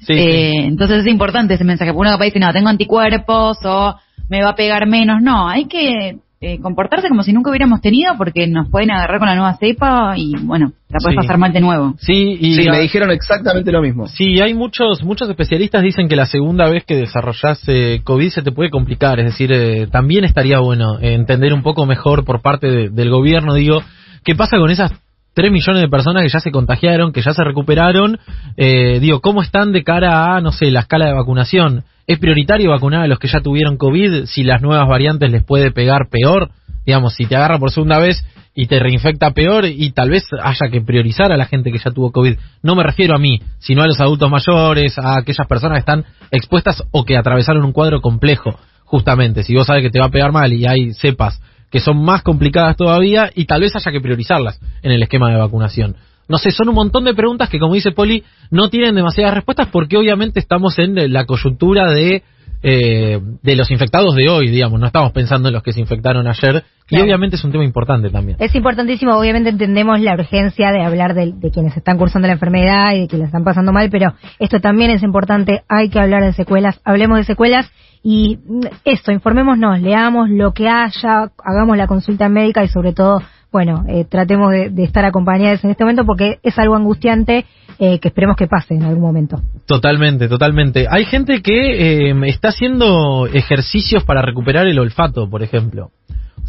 Sí, 0.00 0.12
Eh, 0.14 0.50
sí. 0.52 0.58
Entonces 0.64 0.98
es 1.00 1.06
importante 1.06 1.54
ese 1.54 1.64
mensaje. 1.64 1.92
Porque 1.92 2.00
uno 2.08 2.10
capaz 2.10 2.24
dice, 2.26 2.40
no, 2.40 2.52
tengo 2.52 2.68
anticuerpos 2.68 3.58
o 3.64 3.94
me 4.28 4.42
va 4.42 4.50
a 4.50 4.54
pegar 4.56 4.86
menos. 4.86 5.20
No, 5.22 5.48
hay 5.48 5.66
que 5.66 6.18
eh, 6.42 6.58
comportarse 6.58 7.08
como 7.10 7.22
si 7.22 7.34
nunca 7.34 7.50
hubiéramos 7.50 7.82
tenido 7.82 8.14
porque 8.16 8.46
nos 8.46 8.70
pueden 8.70 8.90
agarrar 8.90 9.18
con 9.18 9.28
la 9.28 9.34
nueva 9.34 9.56
cepa 9.58 10.14
y 10.16 10.32
bueno, 10.42 10.72
la 10.88 10.98
puedes 10.98 11.12
Sí. 11.12 11.16
pasar 11.16 11.36
mal 11.36 11.52
de 11.52 11.60
nuevo. 11.60 11.94
Sí, 11.98 12.38
y 12.40 12.54
Sí, 12.54 12.66
me 12.70 12.80
dijeron 12.80 13.10
exactamente 13.10 13.70
lo 13.70 13.82
mismo. 13.82 14.06
Sí, 14.08 14.40
hay 14.40 14.54
muchos 14.54 15.02
muchos 15.04 15.28
especialistas 15.28 15.82
dicen 15.82 16.08
que 16.08 16.16
la 16.16 16.24
segunda 16.24 16.66
vez 16.70 16.84
que 16.86 16.96
desarrollas 16.96 17.62
eh, 17.66 18.00
COVID 18.04 18.30
se 18.30 18.40
te 18.40 18.52
puede 18.52 18.70
complicar, 18.70 19.20
es 19.20 19.26
decir, 19.26 19.52
eh, 19.52 19.86
también 19.92 20.24
estaría 20.24 20.60
bueno 20.60 20.98
entender 21.02 21.52
un 21.52 21.62
poco 21.62 21.84
mejor 21.84 22.24
por 22.24 22.40
parte 22.40 22.68
de- 22.70 22.88
del 22.88 23.10
gobierno, 23.10 23.52
digo, 23.52 23.82
qué 24.24 24.34
pasa 24.34 24.56
con 24.56 24.70
esas 24.70 24.92
3 25.34 25.52
millones 25.52 25.82
de 25.82 25.88
personas 25.88 26.22
que 26.22 26.28
ya 26.28 26.40
se 26.40 26.50
contagiaron, 26.50 27.12
que 27.12 27.22
ya 27.22 27.32
se 27.32 27.44
recuperaron, 27.44 28.18
eh, 28.56 28.98
digo, 29.00 29.20
¿cómo 29.20 29.42
están 29.42 29.72
de 29.72 29.84
cara 29.84 30.36
a, 30.36 30.40
no 30.40 30.52
sé, 30.52 30.70
la 30.70 30.80
escala 30.80 31.06
de 31.06 31.14
vacunación? 31.14 31.84
¿Es 32.06 32.18
prioritario 32.18 32.70
vacunar 32.70 33.02
a 33.02 33.06
los 33.06 33.18
que 33.18 33.28
ya 33.28 33.40
tuvieron 33.40 33.76
COVID 33.76 34.24
si 34.24 34.42
las 34.42 34.62
nuevas 34.62 34.88
variantes 34.88 35.30
les 35.30 35.44
puede 35.44 35.70
pegar 35.70 36.08
peor? 36.10 36.50
Digamos, 36.84 37.14
si 37.14 37.26
te 37.26 37.36
agarra 37.36 37.58
por 37.58 37.70
segunda 37.70 37.98
vez 37.98 38.24
y 38.54 38.66
te 38.66 38.80
reinfecta 38.80 39.30
peor 39.30 39.64
y 39.66 39.92
tal 39.92 40.10
vez 40.10 40.24
haya 40.42 40.70
que 40.70 40.80
priorizar 40.80 41.30
a 41.30 41.36
la 41.36 41.46
gente 41.46 41.70
que 41.70 41.78
ya 41.78 41.92
tuvo 41.92 42.10
COVID. 42.10 42.36
No 42.62 42.74
me 42.74 42.82
refiero 42.82 43.14
a 43.14 43.18
mí, 43.18 43.40
sino 43.60 43.82
a 43.82 43.86
los 43.86 44.00
adultos 44.00 44.28
mayores, 44.30 44.98
a 44.98 45.18
aquellas 45.18 45.46
personas 45.46 45.76
que 45.76 45.80
están 45.80 46.04
expuestas 46.32 46.82
o 46.90 47.04
que 47.04 47.16
atravesaron 47.16 47.64
un 47.64 47.72
cuadro 47.72 48.00
complejo, 48.00 48.58
justamente. 48.84 49.44
Si 49.44 49.54
vos 49.54 49.66
sabes 49.66 49.82
que 49.84 49.90
te 49.90 50.00
va 50.00 50.06
a 50.06 50.10
pegar 50.10 50.32
mal 50.32 50.52
y 50.52 50.66
hay 50.66 50.92
cepas 50.94 51.40
que 51.70 51.80
son 51.80 52.02
más 52.02 52.22
complicadas 52.22 52.76
todavía 52.76 53.30
y 53.34 53.44
tal 53.46 53.60
vez 53.60 53.74
haya 53.76 53.92
que 53.92 54.00
priorizarlas 54.00 54.60
en 54.82 54.92
el 54.92 55.02
esquema 55.02 55.30
de 55.30 55.36
vacunación. 55.36 55.96
No 56.28 56.38
sé, 56.38 56.52
son 56.52 56.68
un 56.68 56.76
montón 56.76 57.04
de 57.04 57.14
preguntas 57.14 57.48
que, 57.48 57.58
como 57.58 57.74
dice 57.74 57.90
Poli, 57.90 58.22
no 58.50 58.70
tienen 58.70 58.94
demasiadas 58.94 59.34
respuestas 59.34 59.68
porque 59.68 59.96
obviamente 59.96 60.38
estamos 60.38 60.78
en 60.78 61.12
la 61.12 61.26
coyuntura 61.26 61.90
de, 61.90 62.22
eh, 62.62 63.20
de 63.42 63.56
los 63.56 63.68
infectados 63.72 64.14
de 64.14 64.28
hoy, 64.28 64.48
digamos. 64.48 64.78
No 64.78 64.86
estamos 64.86 65.10
pensando 65.10 65.48
en 65.48 65.54
los 65.54 65.62
que 65.64 65.72
se 65.72 65.80
infectaron 65.80 66.28
ayer 66.28 66.62
y 66.88 67.00
obviamente 67.00 67.34
es 67.34 67.42
un 67.42 67.50
tema 67.50 67.64
importante 67.64 68.10
también. 68.10 68.36
Es 68.40 68.54
importantísimo, 68.54 69.16
obviamente 69.16 69.50
entendemos 69.50 70.00
la 70.00 70.14
urgencia 70.14 70.70
de 70.70 70.84
hablar 70.84 71.14
de, 71.14 71.32
de 71.34 71.50
quienes 71.50 71.76
están 71.76 71.98
cursando 71.98 72.28
la 72.28 72.34
enfermedad 72.34 72.94
y 72.94 73.00
de 73.00 73.08
quienes 73.08 73.24
la 73.24 73.26
están 73.26 73.44
pasando 73.44 73.72
mal, 73.72 73.90
pero 73.90 74.14
esto 74.38 74.60
también 74.60 74.90
es 74.90 75.02
importante, 75.02 75.62
hay 75.68 75.88
que 75.88 75.98
hablar 75.98 76.22
de 76.22 76.32
secuelas, 76.32 76.80
hablemos 76.84 77.18
de 77.18 77.24
secuelas 77.24 77.70
y 78.02 78.36
mm, 78.36 78.60
esto, 78.84 79.12
informémonos, 79.12 79.80
leamos 79.80 80.30
lo 80.30 80.52
que 80.52 80.68
haya, 80.68 81.30
hagamos 81.44 81.76
la 81.76 81.86
consulta 81.86 82.28
médica 82.28 82.64
y 82.64 82.68
sobre 82.68 82.92
todo, 82.92 83.22
bueno, 83.52 83.84
eh, 83.88 84.04
tratemos 84.08 84.50
de, 84.50 84.72
estar 84.82 85.04
acompañados 85.04 85.64
en 85.64 85.70
este 85.70 85.84
momento 85.84 86.04
porque 86.04 86.38
es 86.42 86.58
algo 86.58 86.76
angustiante 86.76 87.46
eh, 87.78 87.98
que 87.98 88.08
esperemos 88.08 88.36
que 88.36 88.46
pase 88.46 88.74
en 88.74 88.82
algún 88.84 89.02
momento. 89.02 89.40
Totalmente, 89.66 90.28
totalmente. 90.28 90.86
Hay 90.90 91.04
gente 91.04 91.42
que 91.42 92.10
eh, 92.10 92.14
está 92.26 92.48
haciendo 92.48 93.26
ejercicios 93.26 94.04
para 94.04 94.22
recuperar 94.22 94.66
el 94.66 94.78
olfato, 94.78 95.28
por 95.28 95.42
ejemplo. 95.42 95.90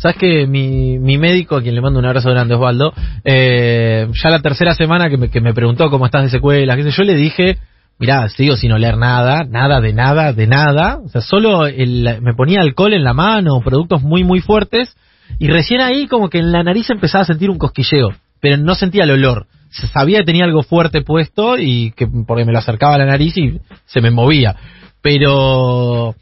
Sabes 0.01 0.17
que 0.17 0.47
mi, 0.47 0.97
mi 0.97 1.17
médico, 1.17 1.55
a 1.55 1.61
quien 1.61 1.75
le 1.75 1.81
mando 1.81 1.99
un 1.99 2.05
abrazo 2.05 2.31
grande, 2.31 2.55
Osvaldo, 2.55 2.91
eh, 3.23 4.07
ya 4.11 4.29
la 4.29 4.39
tercera 4.39 4.73
semana 4.73 5.09
que 5.09 5.17
me, 5.17 5.29
que 5.29 5.41
me 5.41 5.53
preguntó 5.53 5.89
cómo 5.89 6.05
estás 6.05 6.23
de 6.23 6.29
secuelas, 6.29 6.95
yo, 6.95 7.03
le 7.03 7.15
dije, 7.15 7.57
mirá, 8.01 8.27
sigo 8.29 8.57
sin 8.57 8.71
oler 8.73 8.97
nada, 8.97 9.43
nada 9.47 9.79
de 9.79 9.93
nada, 9.93 10.33
de 10.33 10.47
nada. 10.47 10.99
O 11.05 11.07
sea, 11.07 11.21
solo 11.21 11.67
el- 11.67 12.19
me 12.21 12.33
ponía 12.33 12.59
alcohol 12.59 12.93
en 12.93 13.03
la 13.03 13.13
mano, 13.13 13.61
productos 13.63 14.01
muy, 14.01 14.23
muy 14.23 14.41
fuertes, 14.41 14.97
y 15.39 15.47
recién 15.47 15.79
ahí 15.81 16.07
como 16.07 16.29
que 16.29 16.39
en 16.39 16.51
la 16.51 16.63
nariz 16.63 16.89
empezaba 16.89 17.21
a 17.21 17.27
sentir 17.27 17.49
un 17.49 17.57
cosquilleo, 17.59 18.09
pero 18.41 18.57
no 18.57 18.73
sentía 18.75 19.03
el 19.03 19.11
olor. 19.11 19.45
Sabía 19.93 20.19
que 20.19 20.25
tenía 20.25 20.43
algo 20.45 20.63
fuerte 20.63 21.01
puesto 21.01 21.57
y 21.57 21.91
que 21.91 22.07
porque 22.27 22.43
me 22.43 22.51
lo 22.51 22.57
acercaba 22.59 22.95
a 22.95 22.97
la 22.97 23.05
nariz 23.05 23.37
y 23.37 23.59
se 23.85 24.01
me 24.01 24.11
movía. 24.11 24.55
Pero 25.01 26.15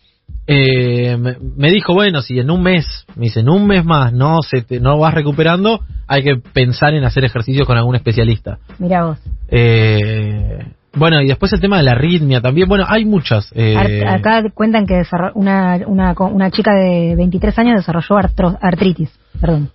eh, 0.48 1.18
me, 1.18 1.38
me 1.58 1.72
dijo, 1.72 1.94
bueno, 1.94 2.22
si 2.22 2.40
en 2.40 2.52
un 2.52 2.62
mes, 2.62 3.06
me 3.16 3.26
dice, 3.26 3.40
en 3.40 3.50
un 3.50 3.66
mes 3.66 3.84
más 3.86 4.14
no 4.14 4.42
se 4.42 4.62
te, 4.62 4.80
no 4.80 4.98
vas 5.00 5.14
recuperando, 5.14 5.80
hay 6.08 6.24
que 6.24 6.36
pensar 6.54 6.94
en 6.94 7.04
hacer 7.06 7.24
ejercicios 7.26 7.66
con 7.66 7.78
algún 7.78 7.96
especialista. 7.96 8.60
Mira 8.80 9.06
vos. 9.06 9.18
Eh, 9.50 10.60
bueno, 10.96 11.22
y 11.22 11.28
después 11.28 11.54
el 11.54 11.60
tema 11.62 11.78
de 11.78 11.84
la 11.84 11.92
arritmia 11.92 12.42
también. 12.42 12.68
Bueno, 12.68 12.86
hay 12.88 13.06
muchas. 13.06 13.52
eh, 13.56 14.04
acá 14.08 14.44
cuentan 14.54 14.86
que 14.86 15.02
una, 15.36 15.80
una, 15.86 16.14
una 16.18 16.52
chica 16.52 16.74
de 16.74 17.16
23 17.16 17.58
años 17.60 17.76
desarrolló 17.78 18.16
artro- 18.16 18.58
artritis. 18.62 19.10
Perdón. 19.40 19.70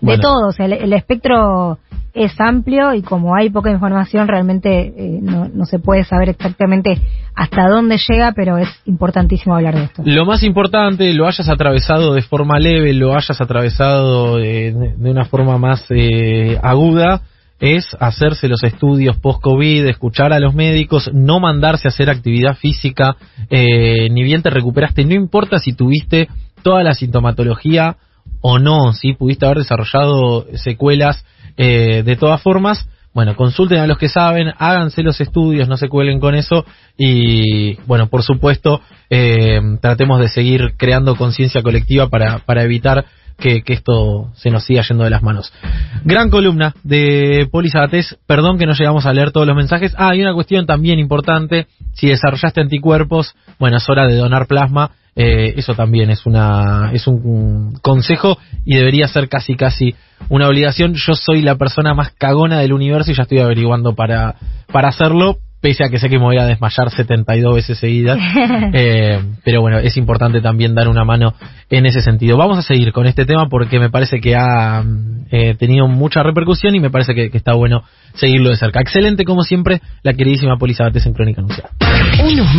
De 0.00 0.18
todo, 0.18 0.48
o 0.48 0.52
sea, 0.52 0.66
el, 0.66 0.74
el 0.74 0.92
espectro 0.92 1.78
es 2.12 2.38
amplio 2.38 2.92
y 2.94 3.02
como 3.02 3.34
hay 3.34 3.48
poca 3.50 3.70
información, 3.70 4.28
realmente 4.28 4.92
eh, 4.96 5.18
no, 5.22 5.48
no 5.48 5.64
se 5.64 5.78
puede 5.78 6.04
saber 6.04 6.28
exactamente 6.30 7.00
hasta 7.34 7.66
dónde 7.68 7.96
llega, 8.08 8.32
pero 8.32 8.58
es 8.58 8.68
importantísimo 8.84 9.54
hablar 9.56 9.74
de 9.74 9.84
esto. 9.84 10.02
Lo 10.04 10.26
más 10.26 10.42
importante, 10.42 11.12
lo 11.14 11.26
hayas 11.26 11.48
atravesado 11.48 12.12
de 12.14 12.22
forma 12.22 12.58
leve, 12.58 12.92
lo 12.92 13.14
hayas 13.16 13.40
atravesado 13.40 14.38
eh, 14.38 14.72
de 14.96 15.10
una 15.10 15.24
forma 15.24 15.56
más 15.58 15.84
eh, 15.90 16.58
aguda, 16.62 17.22
es 17.58 17.86
hacerse 18.00 18.48
los 18.48 18.62
estudios 18.62 19.16
post-COVID, 19.16 19.86
escuchar 19.86 20.32
a 20.32 20.40
los 20.40 20.54
médicos, 20.54 21.10
no 21.12 21.40
mandarse 21.40 21.88
a 21.88 21.90
hacer 21.90 22.10
actividad 22.10 22.56
física, 22.56 23.16
eh, 23.50 24.08
ni 24.10 24.22
bien 24.22 24.42
te 24.42 24.50
recuperaste, 24.50 25.04
no 25.04 25.14
importa 25.14 25.58
si 25.58 25.72
tuviste 25.72 26.28
toda 26.62 26.82
la 26.82 26.94
sintomatología 26.94 27.96
o 28.40 28.58
no, 28.58 28.92
si 28.92 29.14
pudiste 29.14 29.46
haber 29.46 29.58
desarrollado 29.58 30.46
secuelas 30.54 31.24
eh, 31.56 32.02
de 32.04 32.16
todas 32.16 32.42
formas, 32.42 32.88
bueno, 33.14 33.34
consulten 33.34 33.78
a 33.78 33.86
los 33.86 33.96
que 33.96 34.10
saben, 34.10 34.52
háganse 34.58 35.02
los 35.02 35.22
estudios, 35.22 35.68
no 35.68 35.78
se 35.78 35.88
cuelen 35.88 36.20
con 36.20 36.34
eso 36.34 36.66
y, 36.98 37.76
bueno, 37.86 38.08
por 38.08 38.22
supuesto, 38.22 38.82
eh, 39.08 39.58
tratemos 39.80 40.20
de 40.20 40.28
seguir 40.28 40.74
creando 40.76 41.16
conciencia 41.16 41.62
colectiva 41.62 42.10
para, 42.10 42.40
para 42.40 42.62
evitar 42.64 43.06
que, 43.38 43.62
que 43.62 43.72
esto 43.72 44.30
se 44.34 44.50
nos 44.50 44.64
siga 44.64 44.82
yendo 44.82 45.04
de 45.04 45.10
las 45.10 45.22
manos. 45.22 45.52
Gran 46.04 46.30
columna 46.30 46.74
de 46.82 47.48
Poli 47.50 47.70
perdón 48.26 48.58
que 48.58 48.66
no 48.66 48.72
llegamos 48.72 49.06
a 49.06 49.12
leer 49.12 49.32
todos 49.32 49.46
los 49.46 49.56
mensajes. 49.56 49.94
Ah, 49.96 50.10
hay 50.10 50.22
una 50.22 50.34
cuestión 50.34 50.66
también 50.66 50.98
importante, 50.98 51.66
si 51.94 52.08
desarrollaste 52.08 52.60
anticuerpos, 52.60 53.34
bueno, 53.58 53.76
es 53.76 53.88
hora 53.88 54.06
de 54.06 54.16
donar 54.16 54.46
plasma. 54.46 54.92
Eh, 55.18 55.54
eso 55.56 55.74
también 55.74 56.10
es 56.10 56.26
una 56.26 56.90
es 56.92 57.06
un 57.06 57.78
consejo 57.80 58.36
y 58.66 58.76
debería 58.76 59.08
ser 59.08 59.30
casi 59.30 59.56
casi 59.56 59.94
una 60.28 60.46
obligación. 60.46 60.92
Yo 60.94 61.14
soy 61.14 61.40
la 61.40 61.56
persona 61.56 61.94
más 61.94 62.10
cagona 62.10 62.60
del 62.60 62.74
universo 62.74 63.10
y 63.10 63.14
ya 63.14 63.22
estoy 63.22 63.38
averiguando 63.38 63.94
para 63.94 64.34
para 64.70 64.88
hacerlo, 64.88 65.38
pese 65.66 65.82
a 65.82 65.88
que 65.88 65.98
sé 65.98 66.08
que 66.08 66.16
me 66.16 66.24
voy 66.24 66.38
a 66.38 66.46
desmayar 66.46 66.92
72 66.92 67.54
veces 67.56 67.78
seguidas. 67.78 68.18
Eh, 68.78 69.20
pero 69.44 69.60
bueno, 69.60 69.78
es 69.78 69.96
importante 69.96 70.40
también 70.40 70.74
dar 70.74 70.88
una 70.88 71.04
mano 71.04 71.34
en 71.70 71.86
ese 71.86 72.00
sentido. 72.00 72.36
Vamos 72.36 72.58
a 72.58 72.62
seguir 72.62 72.92
con 72.92 73.06
este 73.06 73.24
tema 73.24 73.48
porque 73.48 73.78
me 73.78 73.90
parece 73.90 74.20
que 74.20 74.34
ha 74.36 74.84
eh, 75.30 75.54
tenido 75.54 75.88
mucha 75.88 76.22
repercusión 76.22 76.74
y 76.74 76.80
me 76.80 76.90
parece 76.90 77.14
que, 77.14 77.30
que 77.30 77.38
está 77.38 77.54
bueno 77.54 77.82
seguirlo 78.14 78.50
de 78.50 78.56
cerca. 78.56 78.80
Excelente, 78.80 79.24
como 79.24 79.42
siempre, 79.42 79.80
la 80.02 80.12
queridísima 80.12 80.58
Poli 80.58 80.74
Sabates 80.74 81.06
en 81.06 81.14
Crónica 81.14 81.40
Anunciada. 81.40 81.70
Unos 82.24 82.54